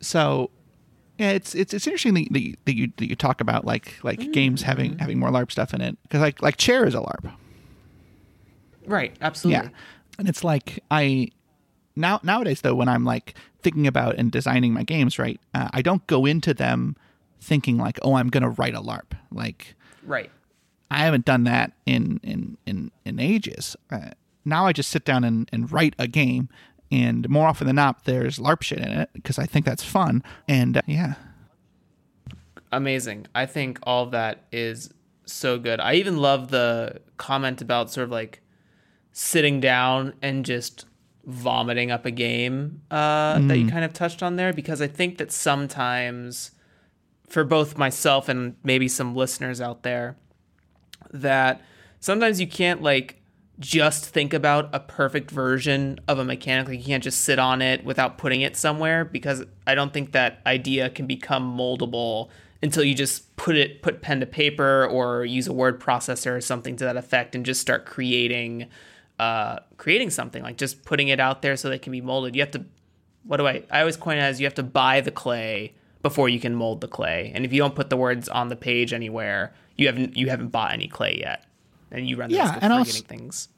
[0.00, 0.50] so
[1.18, 3.98] yeah, it's it's it's interesting that, that, you, that you that you talk about like
[4.02, 4.32] like mm-hmm.
[4.32, 7.30] games having having more LARP stuff in it because like like chair is a LARP.
[8.86, 9.14] Right.
[9.20, 9.66] Absolutely.
[9.66, 9.70] Yeah,
[10.18, 11.28] and it's like I
[11.94, 15.38] now nowadays though when I'm like thinking about and designing my games, right?
[15.52, 16.96] Uh, I don't go into them
[17.38, 19.12] thinking like, oh, I'm gonna write a LARP.
[19.30, 20.30] Like, right.
[20.90, 23.76] I haven't done that in in in in ages.
[23.90, 24.10] Uh,
[24.44, 26.48] now I just sit down and, and write a game
[26.90, 30.22] and more often than not, there's LARP shit in it because I think that's fun.
[30.48, 31.14] And uh, yeah,
[32.72, 33.26] amazing.
[33.34, 34.92] I think all that is
[35.24, 35.80] so good.
[35.80, 38.42] I even love the comment about sort of like
[39.12, 40.86] sitting down and just
[41.24, 43.48] vomiting up a game uh, mm.
[43.48, 43.70] that you mm.
[43.70, 46.52] kind of touched on there because I think that sometimes
[47.28, 50.16] for both myself and maybe some listeners out there
[51.12, 51.60] that
[52.00, 53.19] sometimes you can't like
[53.60, 56.68] just think about a perfect version of a mechanic.
[56.68, 60.12] Like you can't just sit on it without putting it somewhere because I don't think
[60.12, 62.30] that idea can become moldable
[62.62, 66.40] until you just put it put pen to paper or use a word processor or
[66.40, 68.66] something to that effect and just start creating
[69.18, 72.34] uh, creating something like just putting it out there so that it can be molded.
[72.34, 72.64] You have to
[73.24, 76.30] what do I I always coin it as you have to buy the clay before
[76.30, 77.30] you can mold the clay.
[77.34, 80.48] And if you don't put the words on the page anywhere, you haven't you haven't
[80.48, 81.44] bought any clay yet
[81.92, 83.48] and you run the Yeah, risk of and forgetting also- things.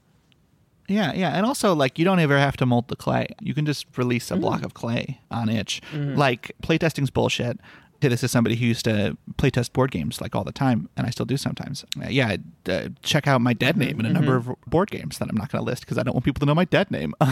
[0.89, 3.29] Yeah, yeah, and also like you don't ever have to mold the clay.
[3.41, 5.81] You can just release a block of clay on itch.
[5.95, 7.59] Like playtesting's bullshit.
[8.01, 11.11] This is somebody who used to playtest board games like all the time, and I
[11.11, 11.85] still do sometimes.
[12.03, 12.37] Uh, yeah,
[12.69, 15.53] uh, check out my dead name in a number of board games that I'm not
[15.53, 17.15] going to list because I don't want people to know my dead name.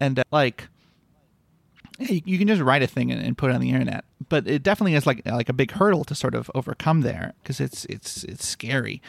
[0.00, 0.68] And uh, like,
[1.98, 4.46] you, you can just write a thing and, and put it on the internet, but
[4.46, 7.84] it definitely is like like a big hurdle to sort of overcome there because it's
[7.86, 9.02] it's it's scary.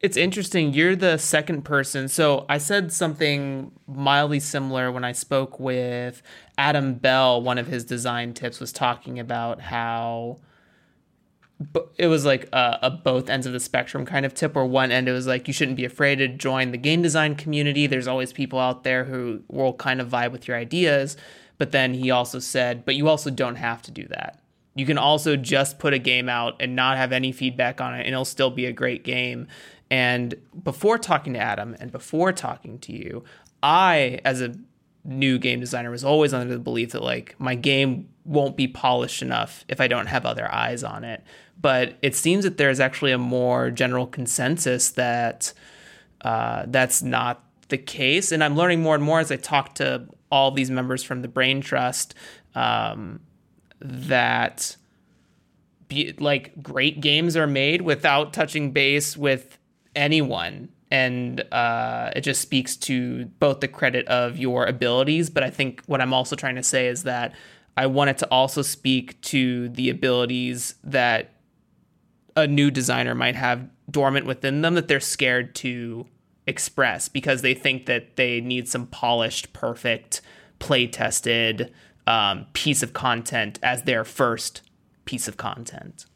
[0.00, 0.74] It's interesting.
[0.74, 2.08] You're the second person.
[2.08, 6.22] So I said something mildly similar when I spoke with
[6.58, 7.40] Adam Bell.
[7.40, 10.38] One of his design tips was talking about how
[11.96, 14.92] it was like a, a both ends of the spectrum kind of tip where one
[14.92, 18.06] end it was like you shouldn't be afraid to join the game design community there's
[18.06, 21.16] always people out there who will kind of vibe with your ideas
[21.58, 24.40] but then he also said but you also don't have to do that
[24.74, 28.00] you can also just put a game out and not have any feedback on it
[28.00, 29.46] and it'll still be a great game
[29.90, 33.24] and before talking to adam and before talking to you
[33.62, 34.54] i as a
[35.04, 39.22] new game designer was always under the belief that like my game won't be polished
[39.22, 41.22] enough if I don't have other eyes on it.
[41.60, 45.52] But it seems that there's actually a more general consensus that
[46.22, 48.32] uh, that's not the case.
[48.32, 51.28] And I'm learning more and more as I talk to all these members from the
[51.28, 52.14] Brain Trust
[52.54, 53.20] um,
[53.80, 54.76] that
[55.88, 59.58] be, like great games are made without touching base with
[59.94, 65.50] anyone and uh, it just speaks to both the credit of your abilities but i
[65.50, 67.34] think what i'm also trying to say is that
[67.76, 71.32] i want it to also speak to the abilities that
[72.36, 76.06] a new designer might have dormant within them that they're scared to
[76.46, 80.20] express because they think that they need some polished perfect
[80.58, 81.72] play tested
[82.06, 84.62] um, piece of content as their first
[85.04, 86.06] piece of content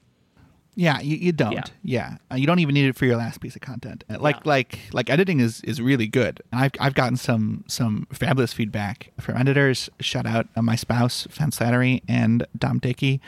[0.76, 1.52] Yeah, you, you don't.
[1.52, 1.64] Yeah.
[1.82, 4.04] Yeah, Uh, you don't even need it for your last piece of content.
[4.08, 4.42] Uh, Like Yeah.
[4.54, 6.40] like like editing is is really good.
[6.52, 9.90] And I've I've gotten some some fabulous feedback from editors.
[10.00, 13.20] Shout out uh, my spouse, Fan Slattery, and Dom Dickey.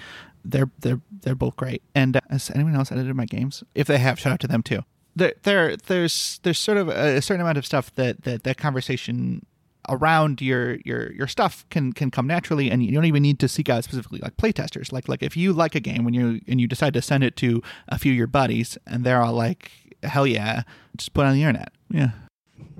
[0.45, 1.83] They're they're they're both great.
[1.95, 3.65] And uh, has anyone else edited my games?
[3.75, 4.83] If they have, shout out to them too.
[5.15, 9.45] There there there's there's sort of a, certain amount of stuff that that that conversation
[9.89, 13.49] around your your your stuff can can come naturally and you don't even need to
[13.49, 16.61] seek out specifically like playtesters like like if you like a game when you and
[16.61, 19.73] you decide to send it to a few of your buddies and they're all like
[20.05, 20.63] hell yeah
[20.97, 22.13] just put it on the internet yeah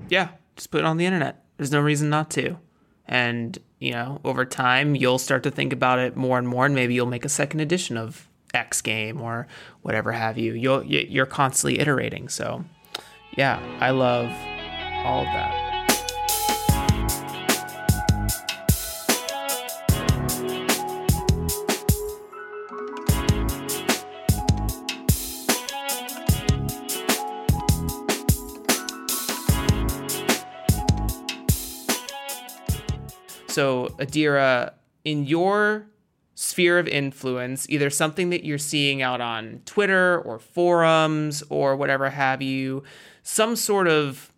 [0.09, 1.43] yeah, just put it on the internet.
[1.57, 2.57] There's no reason not to.
[3.05, 6.75] And, you know, over time, you'll start to think about it more and more, and
[6.75, 9.47] maybe you'll make a second edition of X game or
[9.81, 10.53] whatever have you.
[10.53, 12.29] You'll, you're constantly iterating.
[12.29, 12.63] So,
[13.37, 14.31] yeah, I love
[15.05, 15.63] all of that.
[33.53, 34.73] So, Adira,
[35.05, 35.85] in your
[36.35, 42.09] sphere of influence, either something that you're seeing out on Twitter or forums or whatever
[42.09, 42.83] have you,
[43.21, 44.31] some sort of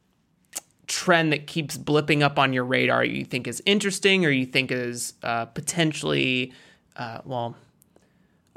[0.88, 4.72] trend that keeps blipping up on your radar you think is interesting or you think
[4.72, 6.54] is uh, potentially,
[6.96, 7.56] uh, well,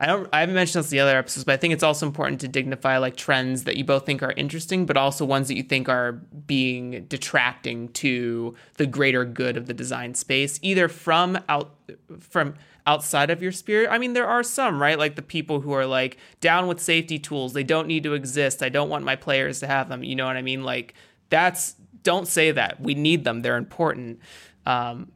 [0.01, 0.29] I don't.
[0.33, 2.49] I haven't mentioned this in the other episodes, but I think it's also important to
[2.49, 5.89] dignify like trends that you both think are interesting, but also ones that you think
[5.89, 11.75] are being detracting to the greater good of the design space, either from out
[12.21, 12.55] from
[12.87, 13.89] outside of your spirit.
[13.91, 14.99] I mean, there are some, right?
[14.99, 17.53] Like the people who are like down with safety tools.
[17.53, 18.63] They don't need to exist.
[18.63, 20.05] I don't want my players to have them.
[20.05, 20.63] You know what I mean?
[20.63, 20.95] Like
[21.29, 22.81] that's don't say that.
[22.81, 23.43] We need them.
[23.43, 24.21] They're important.
[24.65, 25.11] Um,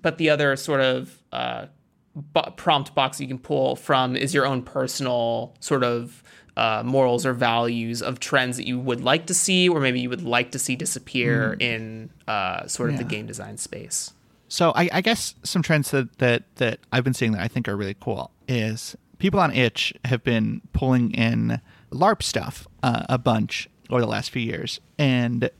[0.00, 1.66] but the other sort of uh,
[2.14, 6.22] bo- prompt box you can pull from is your own personal sort of
[6.56, 10.10] uh, morals or values of trends that you would like to see, or maybe you
[10.10, 14.12] would like to see disappear in uh, sort of the game design space.
[14.48, 17.68] So I, I guess some trends that, that that I've been seeing that I think
[17.68, 21.60] are really cool is people on itch have been pulling in
[21.92, 25.50] LARP stuff uh, a bunch over the last few years, and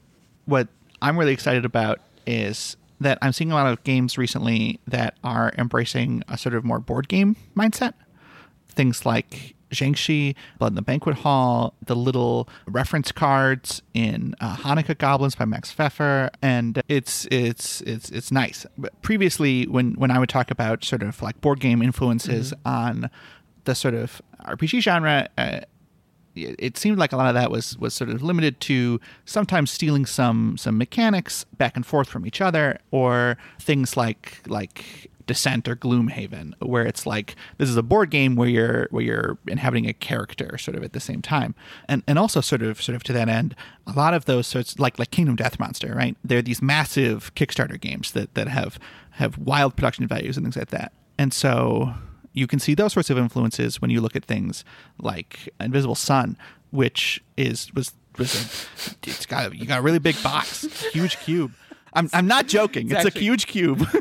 [0.45, 0.69] what
[1.01, 5.53] I'm really excited about is that I'm seeing a lot of games recently that are
[5.57, 7.95] embracing a sort of more board game mindset.
[8.69, 14.99] Things like Jiangshi, Blood in the Banquet Hall, the little reference cards in uh, Hanukkah
[14.99, 18.67] Goblins by Max Pfeffer, and it's it's it's it's nice.
[18.77, 23.11] But previously, when when I would talk about sort of like board game influences on
[23.65, 25.29] the sort of RPG genre.
[25.39, 25.61] Uh,
[26.47, 30.07] it seemed like a lot of that was was sort of limited to sometimes stealing
[30.07, 35.77] some some mechanics back and forth from each other or things like like Descent or
[35.77, 39.93] Gloomhaven where it's like this is a board game where you're where you're inhabiting a
[39.93, 41.55] character sort of at the same time.
[41.89, 43.55] And and also sort of sort of to that end
[43.87, 46.17] a lot of those sorts like like Kingdom Death Monster right?
[46.25, 48.79] They're these massive Kickstarter games that that have
[49.13, 50.93] have wild production values and things like that.
[51.17, 51.95] And so
[52.33, 54.65] you can see those sorts of influences when you look at things
[54.99, 56.37] like Invisible Sun,
[56.71, 60.63] which is was was a, it's got a, you got a really big box,
[60.93, 61.53] huge cube.
[61.93, 62.87] I'm I'm not joking.
[62.91, 63.87] It's, a actually- huge cube.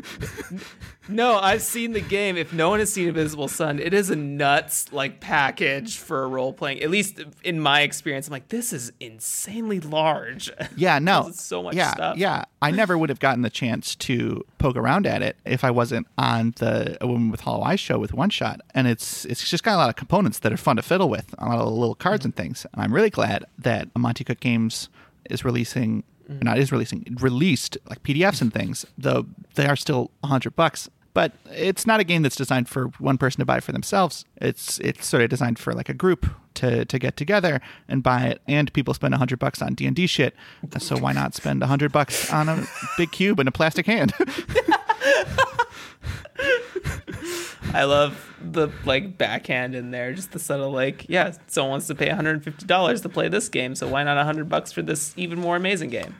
[1.10, 2.36] No, I've seen the game.
[2.36, 6.52] If no one has seen Invisible Sun, it is a nuts like package for role
[6.52, 6.82] playing.
[6.82, 10.52] At least in my experience, I'm like, this is insanely large.
[10.76, 12.16] yeah, no, so much yeah, stuff.
[12.16, 15.70] Yeah, I never would have gotten the chance to poke around at it if I
[15.70, 19.48] wasn't on the A Woman with Hollow Eyes show with One Shot, and it's it's
[19.48, 21.72] just got a lot of components that are fun to fiddle with, a lot of
[21.72, 22.66] little cards and things.
[22.72, 24.88] And I'm really glad that Monte Cook Games
[25.28, 26.04] is releasing.
[26.42, 30.88] Not is releasing released like PDFs and things, though they are still a hundred bucks.
[31.12, 34.24] But it's not a game that's designed for one person to buy for themselves.
[34.36, 38.26] It's it's sort of designed for like a group to to get together and buy
[38.26, 38.42] it.
[38.46, 40.36] And people spend a hundred bucks on D and D shit,
[40.78, 42.64] so why not spend a hundred bucks on a
[42.96, 44.14] big cube and a plastic hand?
[47.72, 51.94] I love the like backhand in there, just the subtle like, yeah, someone wants to
[51.94, 55.38] pay 150 dollars to play this game, so why not 100 bucks for this even
[55.38, 56.16] more amazing game?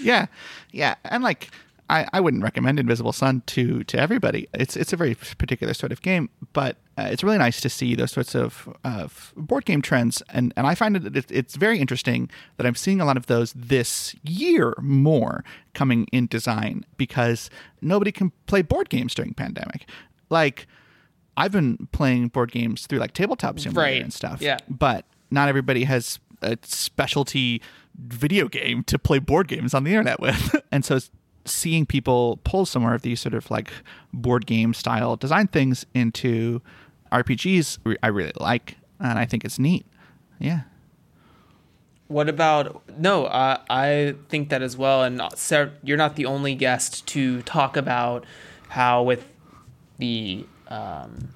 [0.00, 0.26] yeah,
[0.70, 1.50] yeah, and like
[1.90, 4.46] I, I wouldn't recommend Invisible Sun to to everybody.
[4.52, 7.94] It's it's a very particular sort of game, but uh, it's really nice to see
[7.94, 11.78] those sorts of, of board game trends, and and I find that it, it's very
[11.78, 17.48] interesting that I'm seeing a lot of those this year more coming in design because
[17.80, 19.86] nobody can play board games during pandemic,
[20.30, 20.66] like.
[21.40, 24.42] I've been playing board games through like tabletop simulator Right, and stuff.
[24.42, 24.58] yeah.
[24.68, 27.62] But not everybody has a specialty
[27.96, 30.56] video game to play board games on the internet with.
[30.72, 30.98] and so
[31.48, 33.70] seeing people pull some more of these sort of like
[34.12, 36.62] board game style design things into
[37.12, 38.76] RPGs, I really like.
[39.00, 39.86] And I think it's neat.
[40.38, 40.62] Yeah.
[42.08, 43.26] What about no?
[43.26, 47.76] Uh, I think that as well, and Sarah, you're not the only guest to talk
[47.76, 48.24] about
[48.68, 49.26] how with
[49.98, 51.28] the um,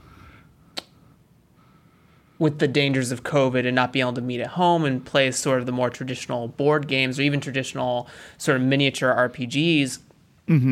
[2.43, 5.31] with the dangers of COVID and not being able to meet at home and play
[5.31, 10.01] sort of the more traditional board games or even traditional sort of miniature RPGs.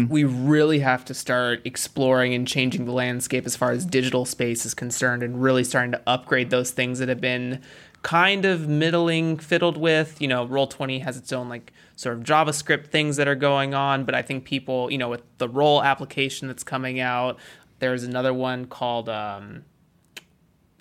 [0.09, 4.67] We really have to start exploring and changing the landscape as far as digital space
[4.67, 7.63] is concerned and really starting to upgrade those things that have been
[8.03, 10.21] kind of middling fiddled with.
[10.21, 14.05] You know, Roll20 has its own like sort of JavaScript things that are going on,
[14.05, 17.39] but I think people, you know, with the roll application that's coming out,
[17.79, 19.65] there's another one called um,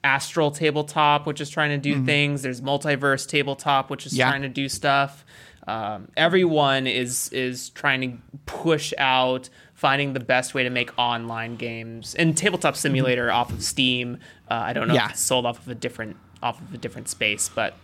[0.03, 2.41] Astral Tabletop, which is trying to do things.
[2.41, 4.29] There's Multiverse Tabletop, which is Yeah.
[4.29, 5.25] trying to do stuff.
[5.67, 11.55] Um, everyone is is trying to push out finding the best way to make online
[11.55, 14.17] games and tabletop simulator off of Steam.
[14.49, 15.05] Uh, I don't know Yeah.
[15.05, 17.75] if it's sold off of a different off of a different space, but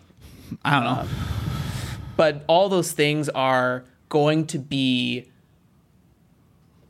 [0.64, 1.08] I don't know.
[2.18, 5.26] but all those things are going to be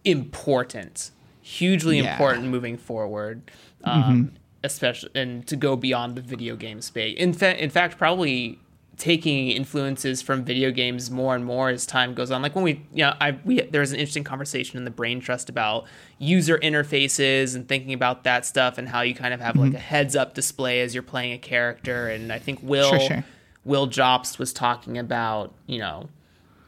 [0.03, 1.11] important,
[1.41, 2.13] hugely Yeah.
[2.13, 3.41] important moving forward.
[3.84, 4.32] Um,
[4.66, 7.18] Especially and to go beyond the video game space.
[7.18, 8.59] In fact, in fact, probably
[8.97, 12.41] taking influences from video games more and more as time goes on.
[12.41, 15.20] Like when we, you know, I we there was an interesting conversation in the Brain
[15.20, 15.86] Trust about
[16.18, 19.78] user interfaces and thinking about that stuff and how you kind of have like mm-hmm.
[19.78, 22.07] a heads up display as you're playing a character.
[22.07, 23.26] And I think Will Sure, sure.
[23.66, 26.09] Will Jobst was talking about, you know,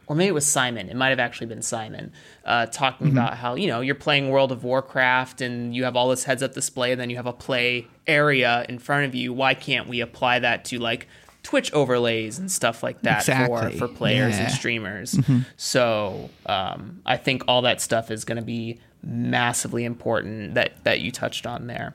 [0.08, 0.89] or maybe it was Simon.
[0.89, 2.12] It might have actually been Simon
[2.45, 3.18] uh, talking Mm-hmm.
[3.18, 6.53] about how you know you're playing World of Warcraft and you have all this heads-up
[6.53, 9.34] display, and then you have a play area in front of you.
[9.34, 11.08] Why can't we apply that to like
[11.43, 13.72] Twitch overlays and stuff like that Exactly.
[13.74, 14.47] for for players and Yeah.
[14.47, 14.55] Mm-hmm.
[14.55, 15.20] streamers?
[15.55, 20.99] So um, I think all that stuff is going to be massively important that that
[21.01, 21.93] you touched on there.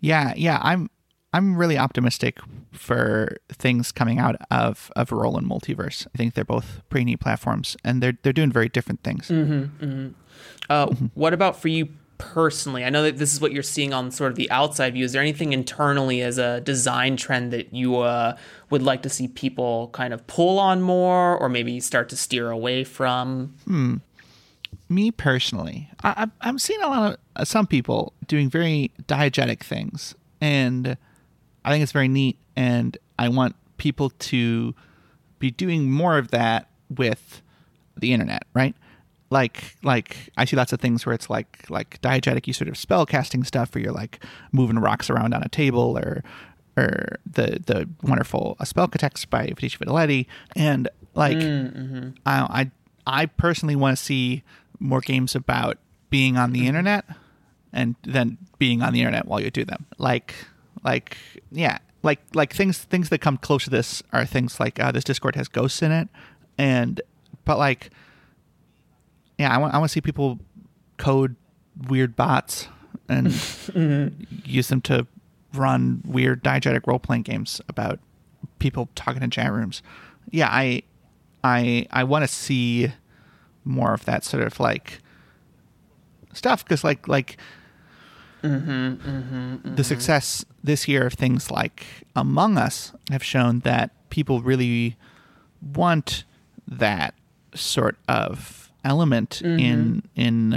[0.00, 0.88] Yeah, yeah, I'm
[1.32, 2.38] I'm really optimistic
[2.72, 6.06] for things coming out of of Role and Multiverse.
[6.14, 9.28] I think they're both pretty neat platforms, and they're they're doing very different things.
[9.28, 10.08] Mm-hmm.
[10.68, 12.84] Uh, What about for you personally?
[12.84, 15.04] I know that this is what you're seeing on sort of the outside view.
[15.04, 18.36] Is there anything internally as a design trend that you uh,
[18.70, 22.50] would like to see people kind of pull on more, or maybe start to steer
[22.50, 23.54] away from?
[24.88, 29.60] Me personally, I, I'm- I'm seeing a lot of uh, some people doing very diegetic
[29.60, 30.96] things, and
[31.64, 34.74] I think it's very neat, and I want people to
[35.38, 37.42] be doing more of that with
[37.96, 38.74] the internet, right?
[39.30, 42.76] Like, like I see lots of things where it's like, like diegetic, you sort of
[42.76, 46.24] spell casting stuff, where you're like moving rocks around on a table, or,
[46.76, 52.08] or the the wonderful A Spell Text by Vidici Fideletti, and like, mm, mm-hmm.
[52.26, 52.70] I,
[53.06, 54.42] I I personally want to see
[54.78, 55.78] more games about
[56.10, 56.68] being on the mm-hmm.
[56.68, 57.04] internet,
[57.72, 60.34] and then being on the internet while you do them, like,
[60.84, 61.16] like
[61.50, 65.04] yeah, like like things things that come close to this are things like uh, this
[65.04, 66.08] Discord has ghosts in it,
[66.58, 67.00] and
[67.44, 67.90] but like
[69.38, 70.38] yeah, I want I want to see people
[70.96, 71.36] code
[71.88, 72.68] weird bots
[73.08, 73.34] and
[74.44, 75.06] use them to
[75.54, 77.98] run weird diegetic role playing games about
[78.58, 79.82] people talking in chat rooms.
[80.30, 80.82] Yeah, I
[81.42, 82.92] I I want to see
[83.64, 84.98] more of that sort of like
[86.32, 86.64] stuff.
[86.64, 87.38] Because like like
[88.42, 91.84] the success this year of things like
[92.16, 94.96] Among Us have shown that people really
[95.74, 96.24] want
[96.66, 97.14] that
[97.54, 100.54] sort of element in in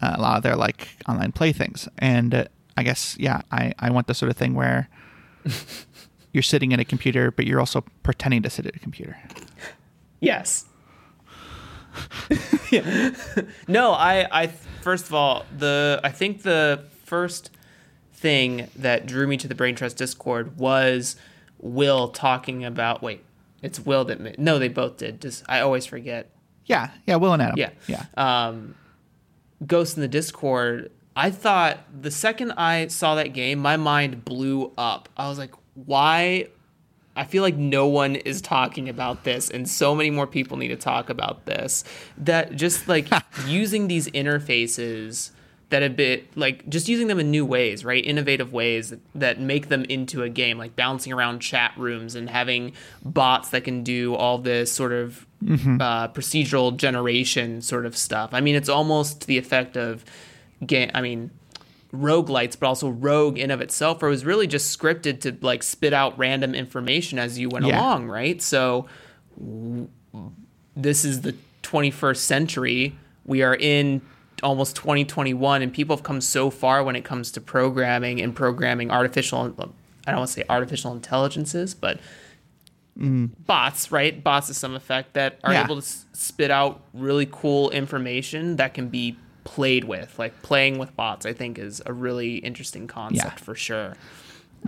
[0.00, 2.44] uh, a lot of their like online playthings, and uh,
[2.76, 4.88] I guess yeah, I I want the sort of thing where
[6.32, 9.16] you're sitting at a computer, but you're also pretending to sit at a computer.
[10.20, 10.64] Yes.
[12.70, 13.10] Yeah.
[13.66, 14.46] No, I, I
[14.82, 17.50] first of all, the I think the first
[18.12, 21.16] thing that drew me to the Brain Trust Discord was
[21.58, 23.02] Will talking about.
[23.02, 23.24] Wait,
[23.62, 25.20] it's Will that ma- no, they both did.
[25.20, 26.30] Just I always forget.
[26.66, 27.58] Yeah, yeah, Will and Adam.
[27.58, 28.06] Yeah, yeah.
[28.16, 28.76] Um,
[29.66, 30.92] Ghost in the Discord.
[31.16, 35.08] I thought the second I saw that game, my mind blew up.
[35.16, 36.46] I was like, why?
[37.16, 40.68] I feel like no one is talking about this, and so many more people need
[40.68, 41.82] to talk about this.
[42.18, 43.08] That just like
[43.46, 45.32] using these interfaces
[45.70, 48.04] that have been like just using them in new ways, right?
[48.04, 52.72] Innovative ways that make them into a game, like bouncing around chat rooms and having
[53.04, 58.30] bots that can do all this sort of uh, procedural generation sort of stuff.
[58.34, 60.04] I mean, it's almost the effect of
[60.66, 60.90] game.
[60.92, 61.30] I mean,
[61.92, 65.62] roguelites, but also rogue in of itself, where it was really just scripted to like
[65.62, 67.80] spit out random information as you went Yeah.
[67.80, 68.40] along, right?
[68.42, 68.86] So
[69.38, 69.88] w-
[70.76, 72.96] this is the 21st century.
[73.24, 74.02] We are in
[74.42, 78.90] almost 2021, and people have come so far when it comes to programming and programming
[78.90, 79.40] artificial.
[79.40, 82.00] I don't want to say artificial intelligences, but
[82.96, 84.22] bots, right?
[84.22, 85.64] Bots to some effect that are Yeah.
[85.64, 90.18] able to s- spit out really cool information that can be played with.
[90.18, 93.44] Like playing with bots, I think is a really interesting concept Yeah.
[93.44, 93.94] for sure.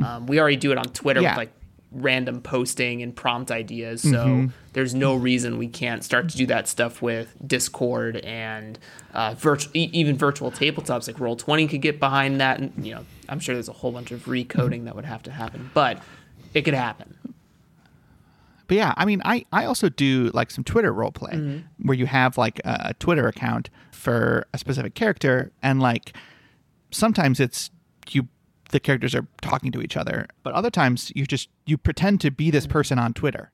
[0.02, 1.32] Um, we already do it on Twitter Yeah.
[1.32, 1.52] with like
[1.92, 4.46] random posting and prompt ideas, so Mm-hmm.
[4.72, 8.78] there's no reason we can't start to do that stuff with Discord and
[9.14, 12.58] uh, virtual, e- even virtual tabletops like Roll Twenty could get behind that.
[12.60, 15.30] And you know, I'm sure there's a whole bunch of recoding that would have to
[15.30, 16.02] happen, but
[16.54, 17.16] it could happen.
[18.68, 21.86] But yeah, I mean, I, I also do like some Twitter roleplay Mm-hmm.
[21.88, 26.16] where you have like a Twitter account for a specific character, and like
[26.90, 27.70] sometimes it's
[28.10, 28.28] you
[28.72, 32.30] the characters are talking to each other, but other times you just you pretend to
[32.30, 33.50] be this person on Twitter.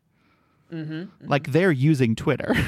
[0.72, 2.54] Mm-hmm, Like they're using Twitter.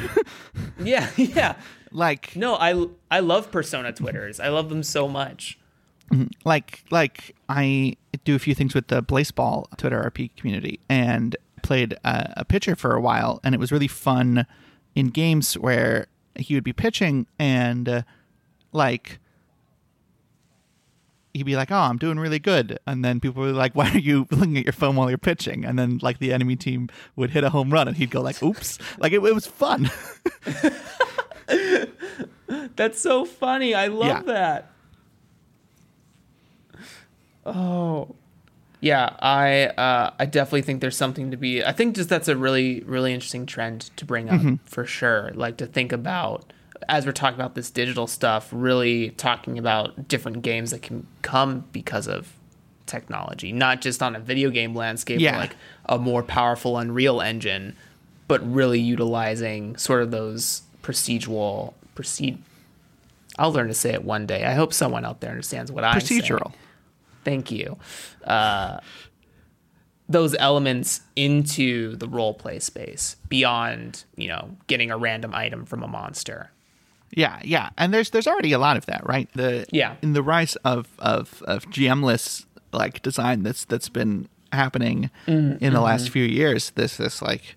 [0.83, 1.57] Yeah, yeah.
[1.93, 4.41] like No, I I love persona Twitters.
[4.41, 5.59] I love them so much.
[6.45, 11.93] like like I do a few things with the Blaseball Twitter RP community and played
[12.05, 14.47] a, a pitcher for a while, and it was really fun
[14.95, 18.03] in games where he would be pitching and uh,
[18.73, 19.19] like
[21.35, 23.99] he'd be like, "Oh, I'm doing really good," and then people were like, "Why are
[23.99, 27.31] you looking at your phone while you're pitching?" And then like the enemy team would
[27.31, 29.91] hit a home run, and he'd go like, "Oops!" like it, it was fun.
[32.77, 33.75] That's so funny.
[33.75, 34.23] I love Yeah.
[34.33, 34.73] that.
[37.47, 38.15] Oh.
[38.83, 41.63] Yeah, I uh, I definitely think there's something to be.
[41.63, 45.33] I think just that's a really really interesting trend to bring up for sure.
[45.35, 46.51] Like to think about
[46.89, 51.65] as we're talking about this digital stuff, really talking about different games that can come
[51.73, 52.33] because of
[52.87, 55.39] technology, not just on a video game landscape, Yeah.
[55.39, 55.57] like
[55.87, 57.77] a more powerful Unreal Engine,
[58.29, 62.39] but really utilizing sort of those procedural proceed.
[63.39, 64.45] I'll learn to say it one day.
[64.45, 66.23] I hope someone out there understands what I'm saying.
[66.23, 66.53] Procedural.
[67.25, 67.77] Thank you.
[68.25, 68.81] Uh,
[70.09, 75.83] those elements into the role play space beyond, you know, getting a random item from
[75.85, 76.51] a monster.
[77.13, 79.29] Yeah, yeah, and there's there's already a lot of that, right?
[79.35, 79.97] The Yeah.
[80.03, 85.73] in the rise of of of GMless like design that's that's been happening mm, in
[85.73, 86.13] the last mm-hmm.
[86.13, 86.71] few years.
[86.71, 87.57] This this like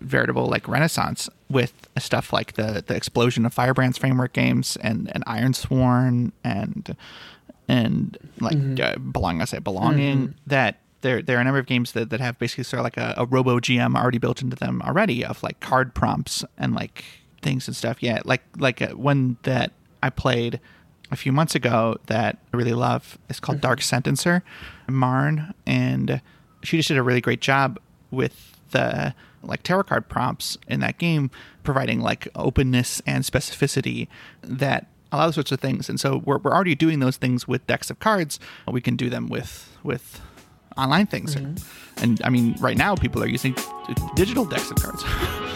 [0.00, 5.24] veritable like renaissance with stuff like the the explosion of Firebrands framework games and and
[5.26, 6.96] Ironsworn and
[7.68, 8.82] and like mm-hmm.
[8.82, 10.32] uh, belong I say belonging mm-hmm.
[10.46, 12.96] that there there are a number of games that, that have basically sort of like
[12.96, 17.04] a, a robo GM already built into them already of like card prompts and like
[17.42, 18.02] things and stuff.
[18.02, 19.72] Yeah, like like uh, one that
[20.02, 20.60] I played
[21.10, 24.42] a few months ago that I really love is called Dark Sentencer,
[24.88, 26.20] Marn, and
[26.62, 27.78] she just did a really great job
[28.10, 31.30] with the like tarot card prompts in that game,
[31.62, 34.08] providing like openness and specificity
[34.42, 35.88] that allow those sorts of things.
[35.88, 38.38] And so we're, we're already doing those things with decks of cards.
[38.70, 40.20] We can do them with with
[40.76, 41.34] online things.
[41.34, 42.02] Mm-hmm.
[42.02, 43.56] And I mean, right now people are using
[44.14, 45.02] digital decks of cards.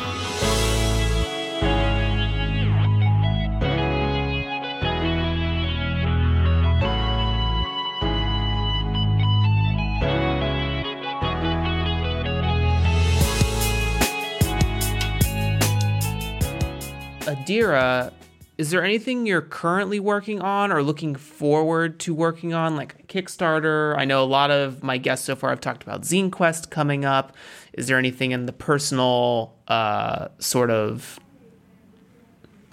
[17.27, 18.13] Adira,
[18.59, 23.97] is there anything you're currently working on or looking forward to working on, like Kickstarter?
[23.97, 27.05] I know a lot of my guests so far have talked about Zine Quest coming
[27.05, 27.35] up.
[27.73, 31.19] Is there anything in the personal uh, sort of?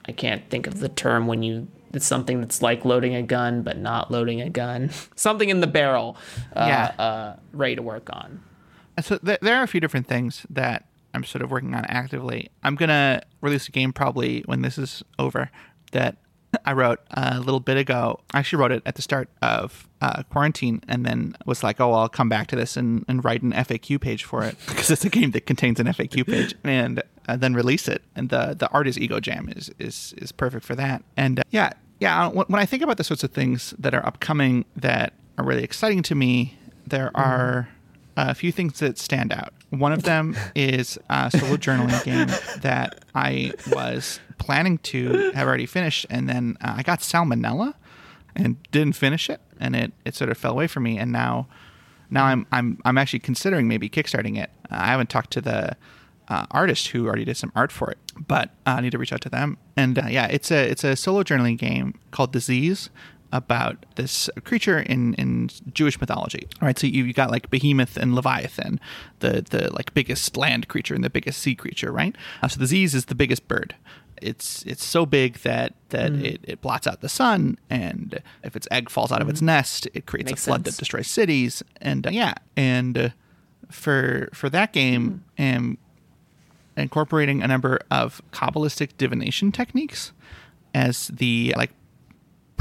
[0.06, 3.64] I can't think of the term when you it's something that's like loading a gun
[3.64, 4.92] but not loading a gun.
[5.16, 6.18] something in the barrel,
[6.56, 8.42] uh, yeah, uh, ready to work on.
[9.02, 12.50] So th- there are a few different things that I'm sort of working on actively.
[12.64, 15.52] I'm gonna release a game probably when this is over
[15.92, 16.18] that
[16.66, 18.20] I wrote a little bit ago.
[18.34, 21.94] I actually wrote it at the start of uh, quarantine and then was like, oh,
[21.94, 25.06] I'll come back to this and, and write an FAQ page for it because it's
[25.06, 28.04] a game that contains an FAQ page and uh, then release it.
[28.16, 31.04] And the, the art is Ego Jam is, is, is perfect for that.
[31.16, 34.66] And uh, yeah, yeah, when I think about the sorts of things that are upcoming
[34.76, 37.70] that are really exciting to me, there are
[38.18, 39.54] a few things that stand out.
[39.72, 42.28] One of them is a solo journaling game
[42.62, 47.74] that I was planning to have already finished, and then uh, I got salmonella
[48.36, 50.98] and didn't finish it, and it, it sort of fell away from me.
[50.98, 51.48] And now,
[52.10, 54.50] now I'm I'm I'm actually considering maybe kickstarting it.
[54.70, 55.78] Uh, I haven't talked to the
[56.28, 57.98] uh, artist who already did some art for it,
[58.28, 59.58] but uh, I need to reach out to them.
[59.78, 62.90] And uh, yeah, it's a it's a solo journaling game called Ziz,
[63.32, 66.48] about this creature in, in Jewish mythology.
[66.62, 68.80] Right, so you, you got like Behemoth and Leviathan,
[69.20, 72.16] the the like biggest land creature and the biggest sea creature, right?
[72.42, 73.76] Uh, so the Ziz is the biggest bird.
[74.22, 76.24] It's it's so big that that mm.
[76.24, 79.24] it, it blots out the sun, and if its egg falls out mm.
[79.24, 79.48] of its mm-hmm.
[79.48, 80.76] nest, it creates Makes a flood sense.
[80.76, 81.64] that destroys cities.
[81.82, 83.10] And uh, yeah, and uh,
[83.70, 85.44] for for that game, mm.
[85.44, 85.78] and
[86.78, 90.12] incorporating a number of kabbalistic divination techniques
[90.74, 91.72] as the like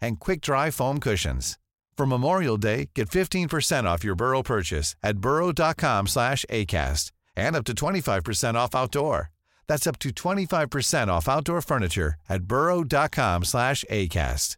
[0.00, 1.58] and quick dry foam cushions.
[1.96, 7.64] For Memorial Day, get 15% off your Burrow purchase at burrow.com slash ACAST and up
[7.64, 9.30] to 25% off outdoor.
[9.66, 14.56] That's up to 25% off outdoor furniture at burrow.com slash ACAST.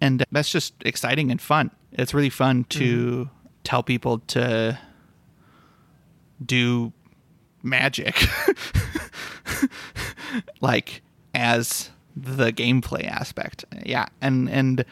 [0.00, 1.70] And that's just exciting and fun.
[1.92, 3.46] It's really fun to mm-hmm.
[3.64, 4.78] tell people to
[6.44, 6.92] do
[7.62, 8.14] magic.
[10.60, 11.02] like
[11.34, 13.64] as the gameplay aspect.
[13.84, 14.84] Yeah, and and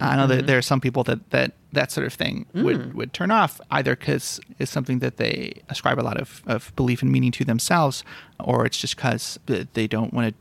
[0.00, 3.12] I know that there are some people that that that sort of thing would would
[3.12, 7.10] turn off either because it's something that they ascribe a lot of of belief and
[7.10, 8.04] meaning to themselves,
[8.38, 10.34] or it's just because they don't want to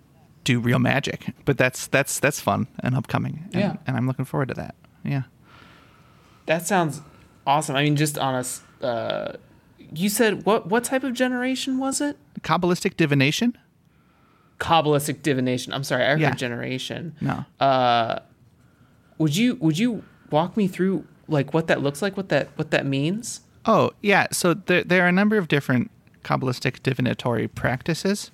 [0.43, 1.33] do real magic.
[1.45, 3.45] But that's that's that's fun and upcoming.
[3.53, 3.75] And, Yeah.
[3.87, 4.75] and I'm looking forward to that.
[5.03, 5.23] Yeah.
[6.45, 7.01] That sounds
[7.45, 7.75] awesome.
[7.75, 8.61] I mean, just on us.
[8.81, 9.33] Uh,
[9.93, 10.67] you said what?
[10.67, 12.17] What type of generation was it?
[12.41, 13.57] Kabbalistic divination?
[14.59, 15.73] Kabbalistic divination.
[15.73, 16.33] I'm sorry, I heard Yeah.
[16.35, 17.15] generation.
[17.21, 17.45] No.
[19.17, 22.15] Would you Would you walk me through like what that looks like?
[22.17, 23.41] What that What that means?
[23.65, 24.27] Oh, yeah.
[24.31, 25.91] So there, there are a number of different
[26.23, 28.31] Kabbalistic divinatory practices.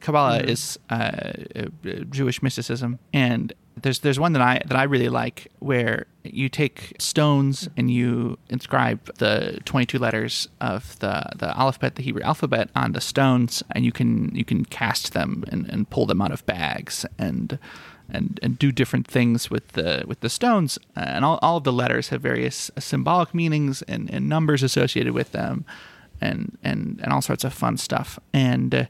[0.00, 1.64] Kabbalah is uh, uh,
[2.08, 3.52] Jewish mysticism, and
[3.82, 8.38] there's there's one that I that I really like where you take stones and you
[8.48, 13.84] inscribe the 22 letters of the the alphabet, the Hebrew alphabet, on the stones, and
[13.84, 17.58] you can you can cast them and, and pull them out of bags and
[18.08, 20.78] and and do different things with the with the stones.
[20.94, 25.32] And all, all of the letters have various symbolic meanings and, and numbers associated with
[25.32, 25.64] them
[26.20, 28.18] and and and all sorts of fun stuff.
[28.32, 28.84] And uh,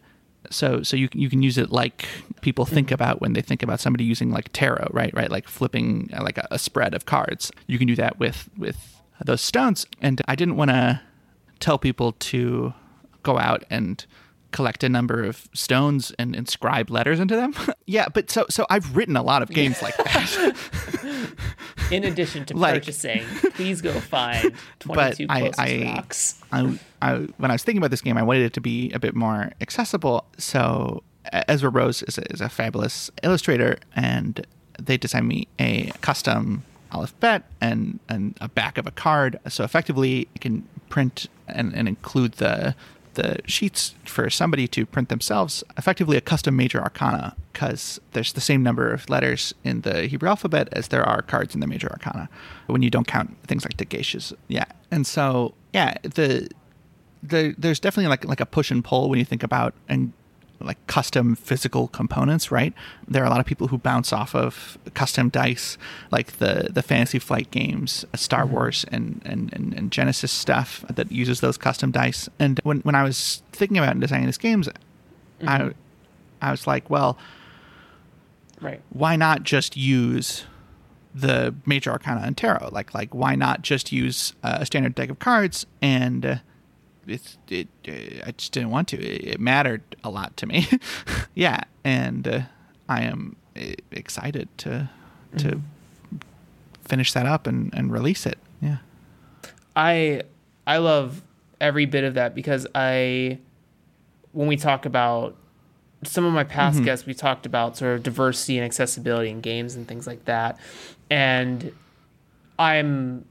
[0.51, 2.07] so so you can- you can use it like
[2.41, 5.31] people think about when they think about somebody using like tarot right right?
[5.31, 7.53] Like flipping uh, like a, a spread of cards.
[7.67, 9.87] You can do that with with those stones.
[10.01, 11.01] And I didn't want to
[11.61, 12.73] tell people to
[13.23, 14.05] go out and
[14.53, 17.55] collect a number of stones and inscribe letters into them.
[17.87, 20.57] yeah, but so so I've written a lot of games like that.
[21.91, 23.25] In addition to Like- purchasing,
[23.55, 26.43] please go find 22 I, closest I, rocks.
[26.53, 28.99] I, I, when I was thinking about this game, I wanted it to be a
[29.01, 30.25] bit more accessible.
[30.39, 34.47] So Ezra Rose is a, is a fabulous illustrator, and
[34.79, 39.39] they designed me a custom alphabet and and a back of a card.
[39.49, 42.75] So effectively, you can print and, and include the
[43.15, 45.65] the sheets for somebody to print themselves.
[45.77, 50.29] Effectively, a custom major arcana because there's the same number of letters in the Hebrew
[50.29, 52.29] alphabet as there are cards in the major arcana
[52.67, 54.33] when you don't count things like the geishas.
[54.49, 56.49] Yeah, and so yeah, the
[57.23, 60.13] the there's definitely like like a push and pull when you think about and
[60.61, 62.73] like custom physical components, right?
[63.09, 65.79] There are a lot of people who bounce off of custom dice,
[66.11, 71.11] like the the Fantasy Flight games, Star Wars, and, and and and Genesys stuff that
[71.11, 72.29] uses those custom dice.
[72.39, 74.69] And when when I was thinking about designing these games,
[75.47, 75.71] I
[76.43, 77.19] I was like, well,
[78.61, 78.83] Right.
[78.91, 80.45] why not just use
[81.15, 85.09] the major arcana and tarot like like why not just use uh, a standard deck
[85.11, 86.37] of cards and uh,
[87.07, 88.97] it's it uh, i just didn't want to.
[88.99, 90.67] It, it mattered a lot to me.
[91.35, 92.41] Yeah and uh,
[92.89, 94.91] i am uh, excited to
[95.39, 95.61] to
[96.85, 98.39] finish that up and and release it.
[98.61, 98.79] Yeah.
[99.77, 100.23] I
[100.67, 101.23] I love
[101.61, 103.39] every bit of that because I
[104.33, 105.37] when we talk about
[106.03, 109.77] some of my past guests we talked about sort of diversity and accessibility in games
[109.77, 110.59] and things like that.
[111.11, 111.73] And
[112.59, 113.25] I'm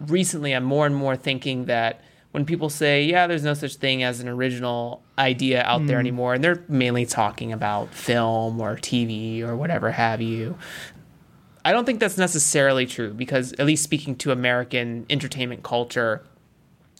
[0.00, 2.00] recently I'm more and more thinking that
[2.34, 6.00] when people say yeah there's no such thing as an original idea out there hmm.
[6.00, 10.56] anymore and they're mainly talking about film or TV or whatever have you
[11.64, 16.22] I don't think that's necessarily true because, at least speaking to American entertainment culture,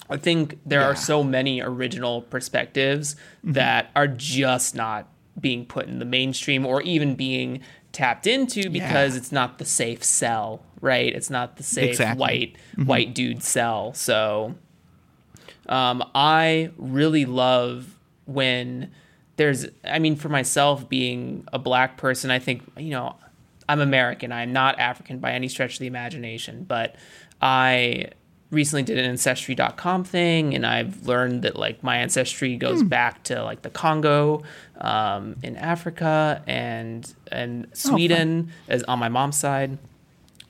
[0.09, 3.53] I think there are so many original perspectives mm-hmm.
[3.53, 5.09] that are just not
[5.39, 7.61] being put in the mainstream or even being
[7.93, 9.19] tapped into because Yeah.
[9.19, 11.15] it's not the safe sell, right?
[11.15, 12.21] It's not the safe Exactly.
[12.21, 12.87] white mm-hmm.
[12.87, 13.93] white dude sell.
[13.93, 14.55] So
[15.69, 18.91] um, I really love when
[19.37, 23.17] there's, I mean, for myself being a black person, I think, you know,
[23.69, 24.33] I'm American.
[24.33, 26.97] I'm not African by any stretch of the imagination, but
[27.41, 28.11] I
[28.51, 33.43] recently did an ancestry.com thing and I've learned that like my ancestry goes back to
[33.43, 34.43] like the Congo
[34.81, 39.79] um, in Africa and and Sweden as on my mom's side.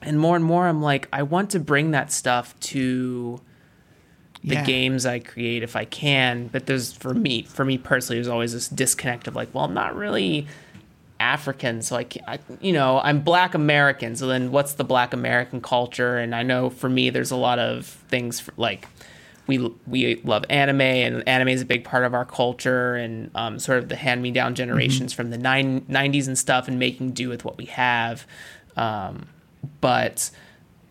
[0.02, 3.40] And more and more I'm like I want to bring that stuff to
[4.44, 4.64] the Yeah.
[4.64, 6.48] games I create if I can.
[6.48, 9.74] But there's for me, for me personally, there's always this disconnect of like, well, I'm
[9.74, 10.46] not really
[11.20, 14.16] African, so I, I you know, I'm Black American.
[14.16, 16.18] So then, what's the Black American culture?
[16.18, 18.86] And I know for me, there's a lot of things for, like
[19.46, 23.58] we we love anime, and anime is a big part of our culture, and um,
[23.58, 27.12] sort of the hand me down generations from the nine, 90s and stuff, and making
[27.12, 28.26] do with what we have.
[28.76, 29.26] Um,
[29.80, 30.30] but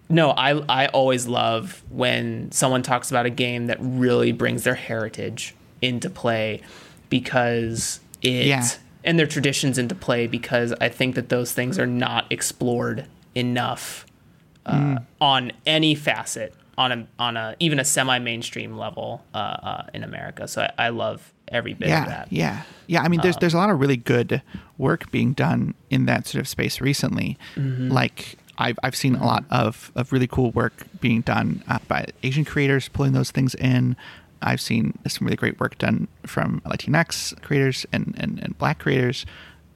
[0.09, 4.75] no, I I always love when someone talks about a game that really brings their
[4.75, 6.61] heritage into play
[7.09, 8.65] because it Yeah.
[9.03, 14.05] and their traditions into play because I think that those things are not explored enough
[14.65, 19.85] uh, on any facet on a on a even a semi mainstream level uh, uh,
[19.93, 20.47] in America.
[20.47, 22.27] So I, I love every bit yeah, of that.
[22.31, 23.01] Yeah, yeah.
[23.01, 24.41] I mean, there's there's a lot of really good
[24.77, 27.37] work being done in that sort of space recently.
[27.55, 27.89] Mm-hmm.
[27.89, 32.07] Like I've I've seen a lot of of really cool work being done uh, by
[32.23, 33.95] Asian creators pulling those things in.
[34.41, 39.25] I've seen some really great work done from Latinx creators and and, and Black creators,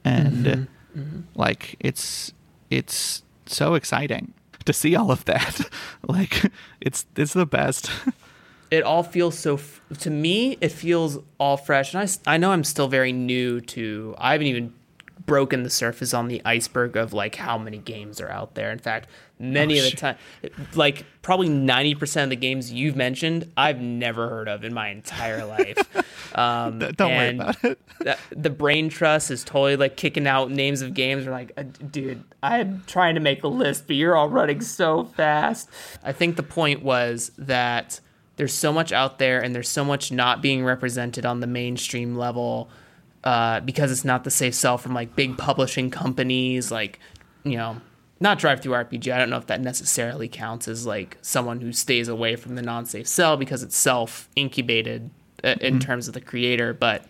[0.05, 0.67] and
[0.97, 1.21] Mm-hmm.
[1.35, 2.33] like it's
[2.71, 4.33] it's so exciting
[4.65, 5.69] to see all of that.
[6.07, 6.51] like
[6.81, 7.91] it's it's the best.
[8.71, 12.51] it all feels so f- to me it feels all fresh and I, I know
[12.51, 14.73] i'm still very new to i haven't even
[15.25, 18.79] broken the surface on the iceberg of like how many games are out there in
[18.79, 19.09] fact
[19.39, 20.15] many Oh, of the time
[20.75, 25.45] like probably 90% of the games you've mentioned i've never heard of in my entire
[25.45, 27.79] life um, Don't worry about it.
[27.99, 31.25] the, the brain trust is totally like kicking out names of games.
[31.25, 35.05] We're like, uh, dude, I'm trying to make a list, but you're all running so
[35.05, 35.69] fast.
[36.03, 37.99] I think the point was that
[38.35, 42.15] there's so much out there and there's so much not being represented on the mainstream
[42.15, 42.69] level
[43.27, 46.97] uh, because it's not the safe sell from like big publishing companies, like,
[47.43, 47.75] you know,
[48.21, 49.13] not DriveThruRPG.
[49.13, 52.61] I don't know if that necessarily counts as like someone who stays away from the
[52.61, 55.09] non safe sell because it's self incubated
[55.43, 57.03] uh, in terms of the creator, but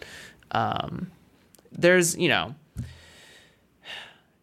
[0.50, 1.12] um,
[1.72, 2.56] there's you know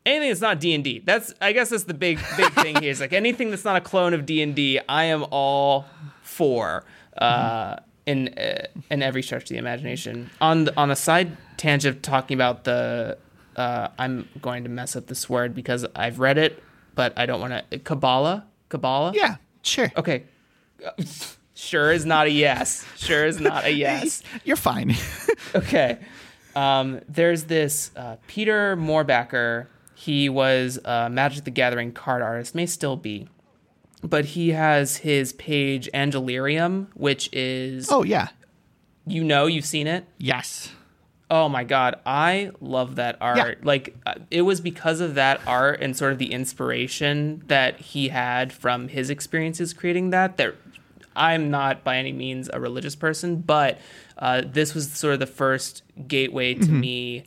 [0.07, 1.03] anything that's not D&D.
[1.05, 2.93] That's I guess that's the big big thing here.
[2.93, 5.87] Is like anything that's not a clone of D&D, I am all
[6.23, 6.85] for
[7.19, 10.31] uh, in uh, in every stretch of the imagination.
[10.41, 13.19] On the, on a side tangent talking about the
[13.57, 16.63] uh, I'm going to mess up this word because I've read it,
[16.95, 18.47] but I don't want to Kabbalah?
[18.69, 19.13] Kabbalah?
[19.15, 19.91] yeah, sure.
[19.97, 20.25] Okay.
[21.57, 22.85] Sure is not a yes.
[22.97, 24.23] Sure is not a yes.
[24.45, 24.95] You're fine.
[25.55, 25.99] Okay.
[26.57, 29.67] Um, there's this uh, Peter Mohrbacher.
[29.95, 33.29] He was a Magic the Gathering card artist, may still be,
[34.05, 38.29] but he has his page Angelarium, which is oh yeah.
[39.07, 40.07] you know you've seen it.
[40.19, 40.71] Yes.
[41.31, 43.39] Oh my god, I love that art.
[43.39, 43.55] Yeah.
[43.63, 48.09] Like uh, it was because of that art and sort of the inspiration that he
[48.09, 50.55] had from his experiences creating that that
[51.17, 53.79] I'm not by any means a religious person, but
[54.19, 57.25] uh, this was sort of the first gateway to me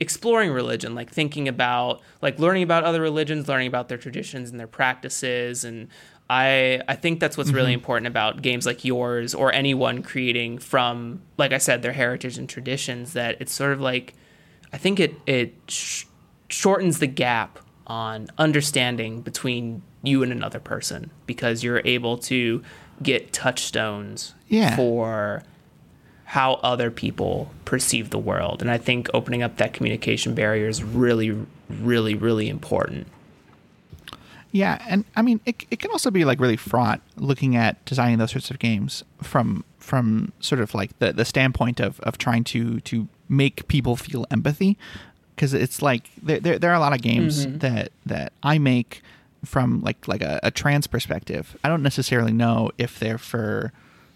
[0.00, 4.58] exploring religion, like thinking about like learning about other religions, learning about their traditions and
[4.58, 5.88] their practices and
[6.30, 7.80] I I think that's what's really mm-hmm.
[7.80, 12.48] important about games like yours or anyone creating from like I said their heritage and
[12.48, 14.14] traditions that it's sort of like
[14.72, 16.04] I think it it sh-
[16.48, 22.62] shortens the gap on understanding between you and another person because you're able to
[23.02, 24.76] get touchstones Yeah.
[24.76, 25.42] for
[26.30, 30.82] how other people perceive the world and I think opening up that communication barrier is
[30.82, 33.06] really really really important.
[34.52, 38.18] Yeah, and I mean, it, it can also be like really fraught looking at designing
[38.18, 42.44] those sorts of games from from sort of like the, the standpoint of, of trying
[42.44, 44.76] to to make people feel empathy,
[45.34, 47.58] because it's like there, there there are a lot of games mm-hmm.
[47.58, 49.02] that that I make
[49.44, 51.56] from like like a, a trans perspective.
[51.62, 53.72] I don't necessarily know if they're for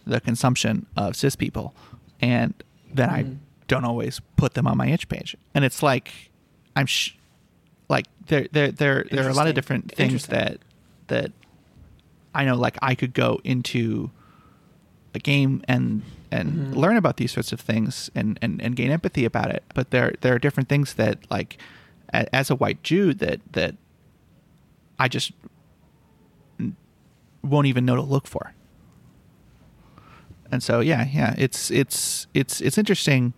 [0.06, 1.74] the consumption of cis people,
[2.20, 2.54] and
[2.92, 3.26] then I
[3.68, 6.30] don't always put them on my itch page, and it's like
[6.76, 6.86] I'm.
[6.86, 7.12] Sh-
[7.86, 10.58] like there there there there are a lot of different things that
[11.08, 11.32] that
[12.34, 14.10] I know like I could go into
[15.14, 16.72] a game and and Mm-hmm.
[16.72, 19.62] learn about these sorts of things and, and and gain empathy about it.
[19.74, 21.58] But there there are different things that like
[22.12, 23.76] a, as a white Jew that that
[24.98, 25.32] I just
[27.42, 28.54] won't even know to look for
[30.54, 33.34] and so yeah yeah it's it's it's it's interesting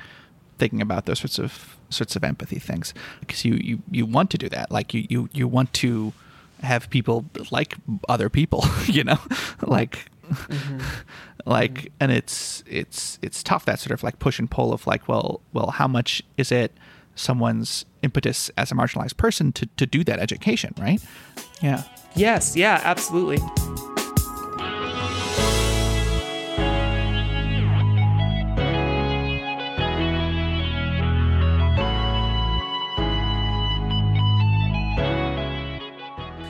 [0.59, 2.95] thinking about those sorts of sorts of empathy things.
[3.21, 4.71] Because you you you want to do that.
[4.71, 6.13] Like you you you want to
[6.63, 7.77] have people like
[8.09, 9.19] other people you know?
[9.63, 10.81] Like mm-hmm.
[11.47, 11.95] like mm-hmm.
[12.01, 15.41] and it's it's it's tough that sort of like push and pull of like well
[15.53, 16.73] well how much is it
[17.15, 21.03] someone's impetus as a marginalized person to to do that education right?
[21.63, 21.83] Yeah.
[22.15, 23.39] Yes, yeah, absolutely.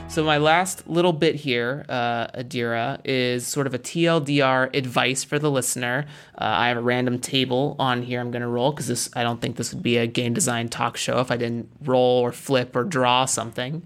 [0.09, 5.37] So my last little bit here, uh, Adira, is sort of a TLDR advice for
[5.37, 6.05] the listener.
[6.35, 9.39] Uh, I have a random table on here I'm going to roll because I don't
[9.41, 12.75] think this would be a game design talk show if I didn't roll or flip
[12.75, 13.83] or draw something.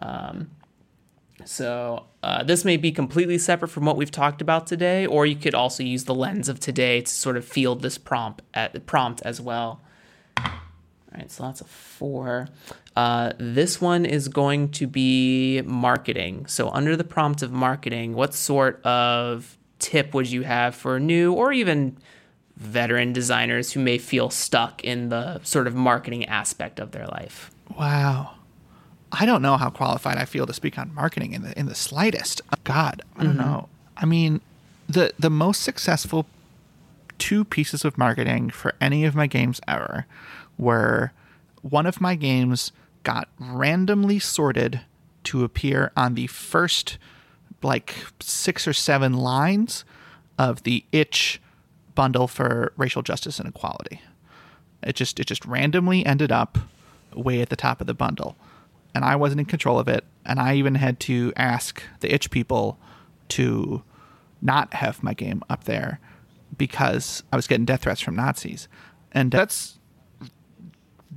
[0.00, 0.50] Um,
[1.44, 5.34] so uh, this may be completely separate from what we've talked about today, or you
[5.34, 9.22] could also use the lens of today to sort of field this prompt at prompt
[9.22, 9.80] as well.
[11.14, 12.48] All right, so that's a four.
[12.96, 16.46] Uh, this one is going to be marketing.
[16.46, 21.32] So under the prompt of marketing, what sort of tip would you have for new
[21.32, 21.96] or even
[22.56, 27.50] veteran designers who may feel stuck in the sort of marketing aspect of their life.
[27.78, 28.34] Wow.
[29.12, 31.74] I don't know how qualified I feel to speak on marketing in the in the
[31.74, 32.42] slightest.
[32.64, 33.68] God, I don't know.
[33.96, 34.40] I mean,
[34.88, 36.26] the the most successful
[37.18, 40.06] two pieces of marketing for any of my games ever
[40.58, 41.12] were
[41.62, 44.80] one of my games got randomly sorted
[45.24, 46.98] to appear on the first
[47.62, 49.84] like six or seven lines
[50.38, 51.40] of the itch
[51.94, 54.00] bundle for racial justice and equality.
[54.82, 56.58] It just it just randomly ended up
[57.14, 58.36] way at the top of the bundle
[58.94, 62.30] and i wasn't in control of it and i even had to ask the itch
[62.30, 62.78] people
[63.28, 63.82] to
[64.40, 65.98] not have my game up there
[66.56, 68.68] because i was getting death threats from nazis.
[69.12, 69.78] And that's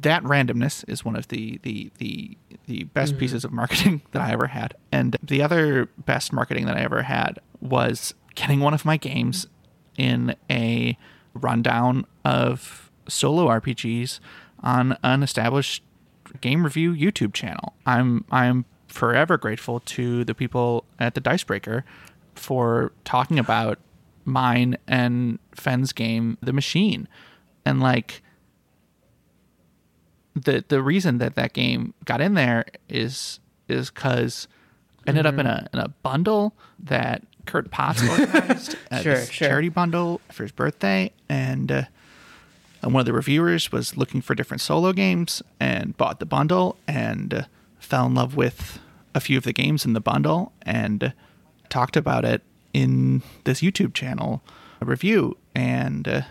[0.01, 3.19] that randomness is one of the the the, the best mm-hmm.
[3.19, 4.75] pieces of marketing that I ever had.
[4.91, 9.47] And the other best marketing that I ever had was getting one of my games
[9.97, 10.97] in a
[11.33, 14.19] rundown of solo RPGs
[14.61, 15.83] on an established
[16.41, 17.73] game review YouTube channel.
[17.85, 21.83] I'm I'm forever grateful to the people at the Dicebreaker
[22.35, 23.79] for talking about
[24.25, 27.07] mine and Fenn's game, The Machine.
[27.65, 28.21] And like
[30.43, 34.47] the the reason that that game got in there is is because
[35.05, 39.25] ended up in a in a bundle that Kurt Potts organized, uh, sure.
[39.25, 41.83] charity bundle for his birthday, and uh,
[42.81, 46.77] and one of the reviewers was looking for different solo games and bought the bundle
[46.87, 47.43] and uh,
[47.79, 48.79] fell in love with
[49.15, 51.13] a few of the games in the bundle and
[51.69, 54.43] talked about it in this YouTube channel
[54.81, 56.21] review, and uh,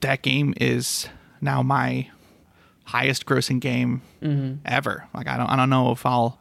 [0.00, 1.08] that game is
[1.40, 2.08] now my
[2.90, 4.56] highest grossing game mm-hmm.
[4.64, 5.06] ever.
[5.14, 6.38] Like I don't I don't know if I'll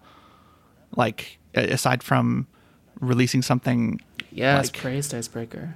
[0.96, 2.48] like aside from
[3.00, 5.76] releasing something Yes, like, praise Dicebreaker.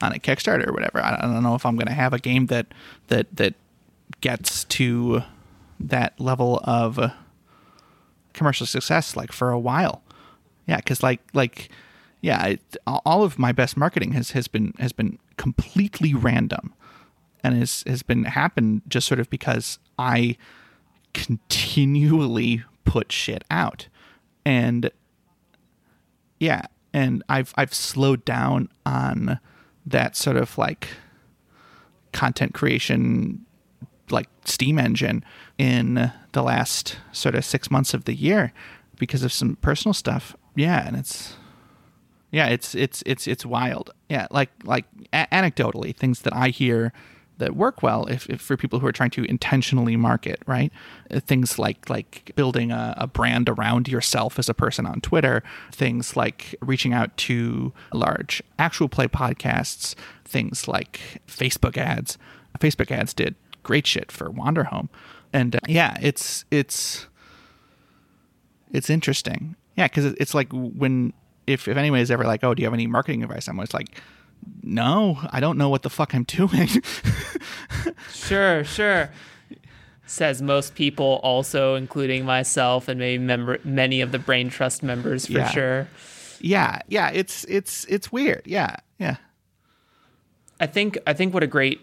[0.00, 1.04] on a Kickstarter or whatever.
[1.04, 2.66] I don't know if I'm going to have a game that
[3.08, 3.54] that that
[4.20, 5.22] gets to
[5.80, 7.12] that level of
[8.32, 10.02] commercial success like for a while.
[10.66, 11.68] Yeah, because like like
[12.20, 16.72] yeah, it, all of my best marketing has has been has been completely random,
[17.44, 20.36] and has has been happened just sort of because I
[21.12, 23.86] continually put shit out,
[24.44, 24.90] and
[26.40, 29.38] yeah, and I've I've slowed down on
[29.86, 30.88] that sort of like
[32.12, 33.44] content creation
[34.10, 35.24] like steam engine
[35.58, 38.52] in the last sort of 6 months of the year
[38.98, 40.36] because of some personal stuff.
[40.54, 41.36] Yeah, and it's
[42.30, 43.90] yeah, it's it's it's it's wild.
[44.08, 46.92] Yeah, like like a- anecdotally things that I hear
[47.38, 50.72] that work well if, if for people who are trying to intentionally market, right?
[51.10, 55.42] Uh, Things like like building a, a brand around yourself as a person on Twitter,
[55.72, 62.18] things like reaching out to large actual play podcasts, things like Facebook ads.
[62.60, 64.88] Facebook ads did great shit for Wanderhome.
[65.32, 67.08] And uh, yeah, it's it's
[68.72, 69.56] it's interesting.
[69.76, 71.12] Yeah, because it's like when
[71.46, 73.48] if if anyone is ever like, oh, do you have any marketing advice?
[73.48, 74.00] I'm always like,
[74.62, 76.68] no, I don't know what the fuck I'm doing.
[78.12, 79.10] Sure, sure.
[80.06, 85.26] Says most people, also including myself and maybe member many of the Brain Trust members
[85.26, 85.48] for Yeah.
[85.50, 85.88] sure.
[86.40, 88.42] yeah, yeah, it's it's it's weird.
[88.44, 89.16] Yeah, yeah,
[90.60, 91.80] I think I think what a great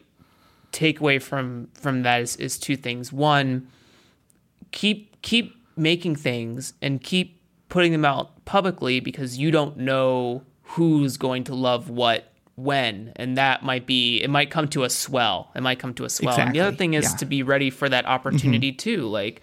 [0.71, 3.11] takeaway from from that is, is two things.
[3.11, 3.67] One,
[4.71, 7.39] keep keep making things and keep
[7.69, 12.30] putting them out publicly because you don't know who's going to love what
[12.63, 15.51] when and that might be it might come to a swell.
[15.55, 16.39] It might come to a swell.
[16.39, 17.17] And the other thing is yeah.
[17.17, 19.41] to be ready for that opportunity too like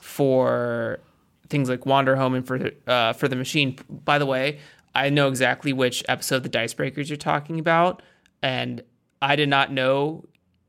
[0.00, 1.00] for
[1.48, 3.76] things like wander home and for uh, for the machine.
[3.90, 4.58] By the way
[4.94, 8.02] i know exactly which episode of the Dicebreakers you're talking about
[8.42, 8.82] and
[9.20, 10.24] i did not know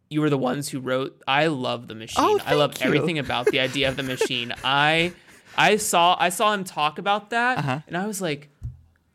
[0.09, 2.23] you were the ones who wrote i love the machine.
[2.25, 2.85] Oh, i love you.
[2.85, 4.53] everything about the idea of the machine.
[4.63, 5.13] I
[5.57, 7.79] i saw i saw him talk about that Uh-huh.
[7.87, 8.49] and i was like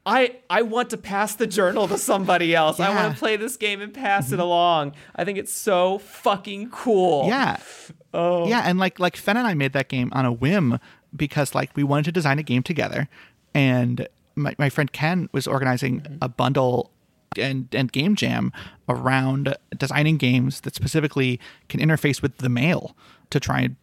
[0.07, 2.79] I I want to pass the journal to somebody else.
[2.79, 2.89] I Yeah.
[2.95, 3.03] Mm-hmm.
[3.05, 4.93] want to play this game and pass it along.
[5.17, 7.27] I think it's so fucking cool.
[7.27, 7.57] yeah,
[8.13, 8.63] oh, yeah.
[8.65, 10.79] And like like Fen and I made that game on a whim
[11.17, 13.09] because like we wanted to design a game together,
[13.55, 16.91] and my my friend Ken was organizing a bundle
[17.39, 18.53] and and game jam
[18.89, 22.95] around designing games that specifically can interface with the mail
[23.31, 23.77] to try and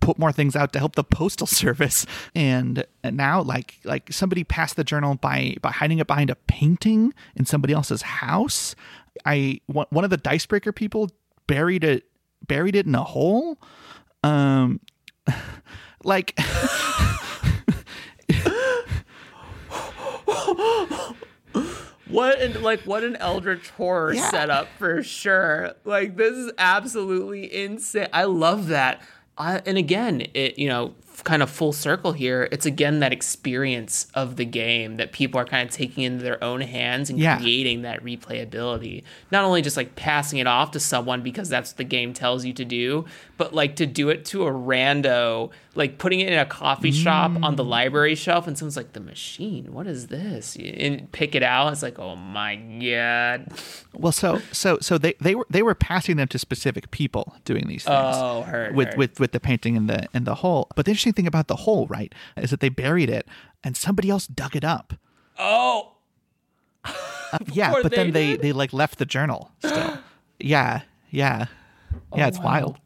[0.00, 4.76] put more things out to help the postal service and now like like somebody passed
[4.76, 8.74] the journal by by hiding it behind a painting in somebody else's house
[9.26, 11.10] i one one of the dicebreaker people
[11.46, 12.04] buried it
[12.46, 13.58] buried it in a hole
[14.22, 14.80] um
[16.04, 16.34] like
[22.08, 24.30] what an like what an eldritch horror Yeah.
[24.30, 25.74] setup for sure.
[25.84, 28.08] Like this is absolutely insane.
[28.12, 29.00] I love that.
[29.40, 30.94] I, and again, it you know
[31.24, 32.48] kind of full circle here.
[32.52, 36.42] It's again that experience of the game that people are kind of taking into their
[36.42, 37.38] own hands and Yeah.
[37.38, 39.02] creating that replayability.
[39.30, 42.44] Not only just like passing it off to someone because that's what the game tells
[42.44, 43.04] you to do,
[43.36, 47.30] but like to do it to a rando, like putting it in a coffee shop
[47.42, 47.56] on Mm.
[47.56, 51.72] the library shelf, and someone's like, "The machine, what is this?" And pick it out.
[51.72, 53.46] It's like, "Oh my god!"
[53.92, 57.66] Well, so so so they, they were they were passing them to specific people doing
[57.68, 57.96] these things.
[58.16, 58.96] Oh, heard, with heard.
[58.98, 60.68] with with the painting and the and the hole.
[60.74, 63.26] But the interesting thing about the hole, right, is that they buried it
[63.64, 64.94] and somebody else dug it up.
[65.38, 65.92] Oh,
[66.84, 66.92] Uh,
[67.52, 68.42] yeah, but then they they did?
[68.42, 69.98] they like left the journal still.
[70.40, 71.46] yeah, yeah,
[72.14, 72.26] yeah.
[72.26, 72.44] it's wow.
[72.44, 72.76] wild.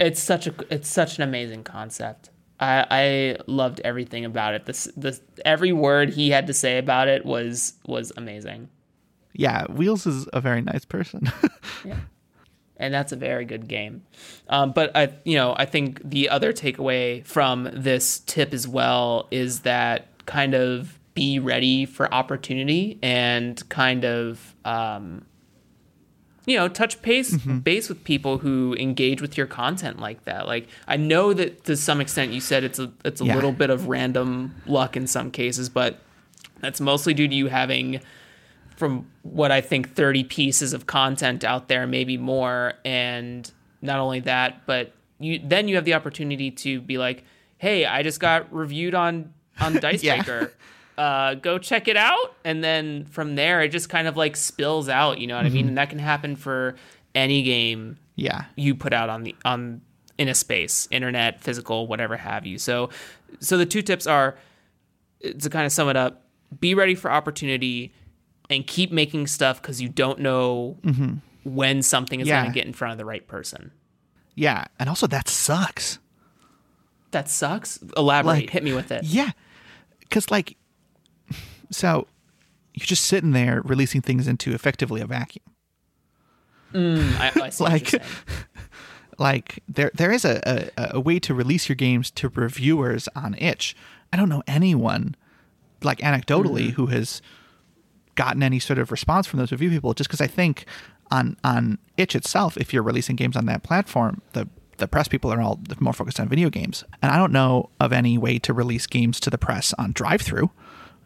[0.00, 2.30] it's such a it's such an amazing concept.
[2.58, 4.66] I I loved everything about it.
[4.66, 8.68] This this every word he had to say about it was was amazing.
[9.32, 11.32] Yeah, Wheels is a very nice person.
[12.80, 14.02] and that's a very good game.
[14.48, 19.28] Um, but I, you know, I think the other takeaway from this tip as well
[19.30, 25.26] is that kind of be ready for opportunity and kind of, um,
[26.46, 30.46] you know, touch base base with people who engage with your content like that.
[30.46, 33.34] Like I know that to some extent you said it's a it's a Yeah.
[33.34, 36.00] little bit of random luck in some cases, but
[36.60, 38.00] that's mostly due to you having
[38.80, 42.72] from what I think 30 pieces of content out there, maybe more.
[42.82, 43.48] And
[43.82, 47.22] not only that, but you then you have the opportunity to be like,
[47.58, 50.46] hey, I just got reviewed on on Dice Yeah.
[50.96, 52.34] Uh, go check it out.
[52.44, 55.50] And then from there it just kind of like spills out, you know what I
[55.50, 55.68] mean?
[55.68, 56.74] And that can happen for
[57.14, 59.80] any game yeah, you put out on the on
[60.18, 62.58] in a space, internet, physical, whatever have you.
[62.58, 62.90] So
[63.40, 64.36] so the two tips are
[65.22, 66.24] to kind of sum it up,
[66.60, 67.92] be ready for opportunity
[68.50, 71.14] and keep making stuff cuz you don't know mm-hmm.
[71.44, 72.42] when something is Yeah.
[72.42, 73.70] going to get in front of the right person.
[74.34, 75.98] yeah, and also that sucks.
[77.10, 77.78] That sucks.
[77.96, 79.04] Elaborate, Like- hit me with it.
[79.04, 79.30] Yeah,
[80.00, 80.56] because like,
[81.70, 82.06] so
[82.74, 85.44] you're just sitting there releasing things into effectively a vacuum.
[86.72, 88.02] Mm, I, I see what like-
[89.18, 93.34] like there there is a, a, a way to release your games to reviewers on
[93.38, 93.76] itch
[94.12, 95.14] i don't know anyone
[95.82, 96.76] like anecdotally mm-hmm.
[96.76, 97.20] who has
[98.20, 100.66] gotten any sort of response from those review people just because i think
[101.10, 104.46] on on itch itself if you're releasing games on that platform the
[104.76, 106.84] the press people are all more focused on video games.
[107.02, 110.50] And i don't know of any way to release games to the press on DriveThru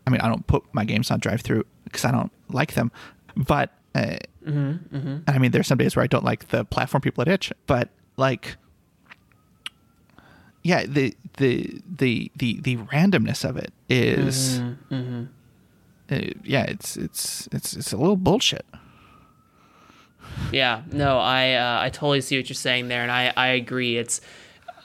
[0.07, 2.91] i mean i don't put my games on DriveThru because i don't like them
[3.37, 5.17] but uh, mm-hmm, mm-hmm.
[5.29, 7.91] I mean, there's some days where I don't like the platform people at itch, but
[8.17, 8.57] like,
[10.63, 14.59] yeah, the the the the the randomness of it is-
[14.91, 15.25] mm-hmm,
[16.11, 18.67] uh, yeah, it's it's it's it's a little bullshit.
[20.53, 23.97] Yeah, no, I uh, I totally see what you're saying there, and I I agree.
[23.97, 24.21] It's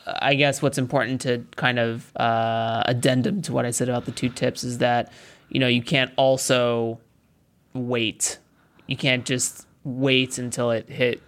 [0.05, 4.11] I guess what's important to kind of uh, addendum to what I said about the
[4.11, 5.11] two tips is that
[5.49, 6.99] you know you can't also
[7.73, 8.39] wait.
[8.87, 11.21] You can't just wait until it hit.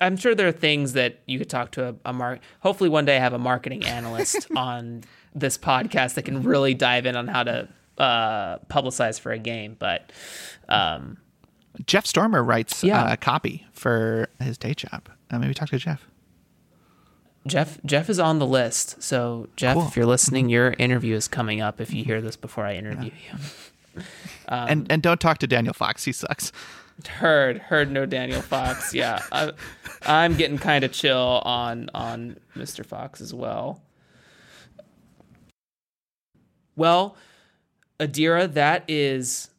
[0.00, 2.40] I'm sure there are things that you could talk to a, a mark.
[2.60, 7.06] Hopefully, one day I have a marketing analyst on this podcast that can really dive
[7.06, 7.68] in on how to
[7.98, 9.76] uh, publicize for a game.
[9.78, 10.12] But
[10.68, 11.18] um,
[11.86, 13.02] Jeff Stormer writes Yeah.
[13.04, 15.08] uh, a copy for his day job.
[15.30, 16.06] Uh, maybe talk to Jeff.
[17.46, 19.02] Jeff Jeff is on the list.
[19.02, 19.86] So Jeff, Cool.
[19.86, 21.80] if you're listening, your interview is coming up.
[21.80, 23.10] If you hear this before I interview
[23.96, 24.02] you,
[24.48, 26.04] and and don't talk to Daniel Fox.
[26.04, 26.52] He sucks.
[27.08, 28.92] heard heard no Daniel Fox.
[28.98, 29.52] Yeah, I,
[30.04, 32.84] I'm getting kind of chill on on Mr.
[32.84, 33.80] Fox as well.
[36.76, 37.16] Well,
[38.00, 39.50] Adira, that is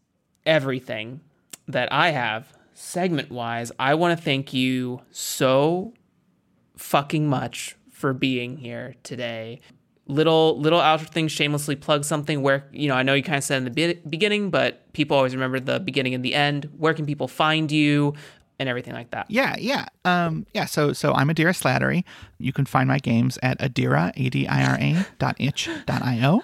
[0.46, 1.20] everything
[1.68, 3.72] that I have segment wise.
[3.78, 5.94] I want to thank you so
[6.78, 9.60] fucking much for being here today.
[10.08, 13.44] Little little outro thing, shamelessly plug something where you know I know you kind of
[13.44, 16.68] said in the be- beginning, but people always remember the beginning and the end.
[16.78, 18.16] Where can people find you
[18.60, 19.26] and everything like that?
[19.30, 19.86] Yeah, yeah.
[20.06, 22.04] Um, yeah, so so I'm Adira Slattery.
[22.38, 26.42] You can find my games at Adira, A-D-I-R-A dot itch dot I-O.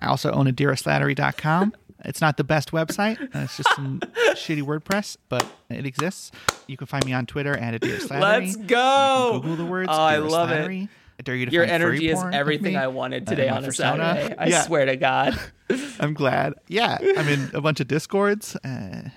[0.00, 1.74] I also own AdiraSlattery.com.
[2.04, 3.20] It's not the best website.
[3.34, 3.98] Uh, It's just some
[4.34, 6.30] shitty WordPress, but it exists.
[6.68, 8.20] You can find me on Twitter at Adira Slattery.
[8.20, 9.40] Let's go!
[9.42, 9.88] Google the words.
[9.92, 10.88] Oh, I love it.
[11.20, 12.76] I dare you to Your energy is everything.
[12.76, 14.14] I wanted today on a persona.
[14.14, 14.34] Saturday.
[14.38, 14.62] I Yeah.
[14.62, 15.36] swear to God.
[15.98, 16.54] I'm glad.
[16.68, 18.54] Yeah, I'm in a bunch of discords.
[18.64, 19.08] Uh,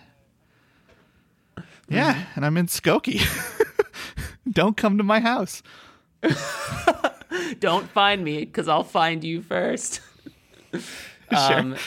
[1.91, 3.22] yeah, and I'm in Skokie.
[4.51, 5.61] Don't come to my house.
[7.59, 10.01] Don't find me because I'll find you first.
[11.34, 11.77] Um,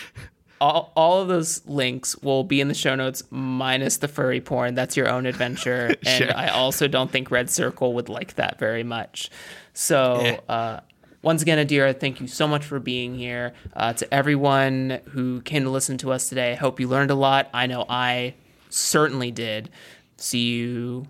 [0.58, 4.74] all, all of those links will be in the show notes, minus the furry porn.
[4.74, 5.88] That's your own adventure.
[6.06, 6.34] And Sure.
[6.34, 9.28] I also don't think RedCircle would like that very much.
[9.74, 10.40] So, Yeah.
[10.48, 10.80] uh,
[11.20, 13.52] once again, Adira, thank you so much for being here.
[13.74, 17.14] Uh, to everyone who came to listen to us today, I hope you learned a
[17.14, 17.50] lot.
[17.52, 18.32] I know I
[18.74, 19.70] certainly did.
[20.16, 21.06] See you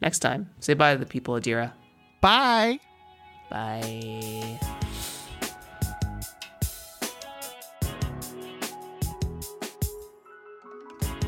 [0.00, 0.50] next time.
[0.60, 1.72] Say bye to the people, Adira.
[2.20, 2.80] Bye.
[3.50, 4.58] Bye.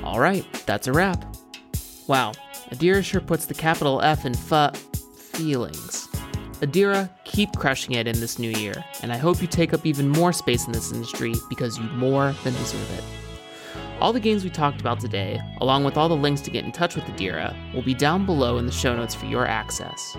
[0.03, 1.23] All right, that's a wrap.
[2.07, 2.33] Wow,
[2.71, 4.71] Adira sure puts the capital F in fu
[5.17, 6.09] feelings.
[6.61, 10.09] Adira, keep crushing it in this new year, and I hope you take up even
[10.09, 13.18] more space in this industry because you more than deserve it.
[14.01, 16.71] All the games we talked about today, along with all the links to get in
[16.71, 20.17] touch with Adira, will be down below in the show notes for your access.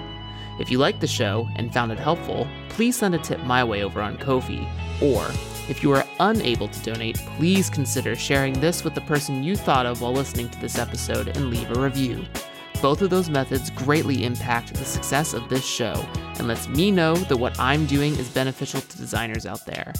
[0.59, 3.83] If you liked the show and found it helpful, please send a tip my way
[3.83, 4.67] over on Ko-fi.
[5.01, 5.25] Or,
[5.69, 9.85] if you are unable to donate, please consider sharing this with the person you thought
[9.85, 12.25] of while listening to this episode and leave a review.
[12.81, 16.05] Both of those methods greatly impact the success of this show
[16.37, 19.93] and lets me know that what I'm doing is beneficial to designers out there.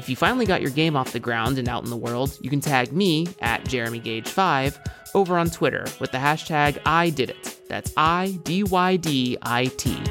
[0.00, 2.48] If you finally got your game off the ground and out in the world, you
[2.48, 4.78] can tag me at JeremyGage5
[5.14, 7.60] over on Twitter with the hashtag I did it.
[7.68, 10.02] That's I D Y D I T.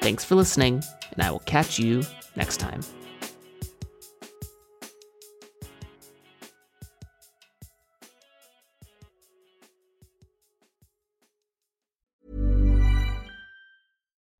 [0.00, 0.82] Thanks for listening,
[1.12, 2.02] and I will catch you
[2.34, 2.80] next time.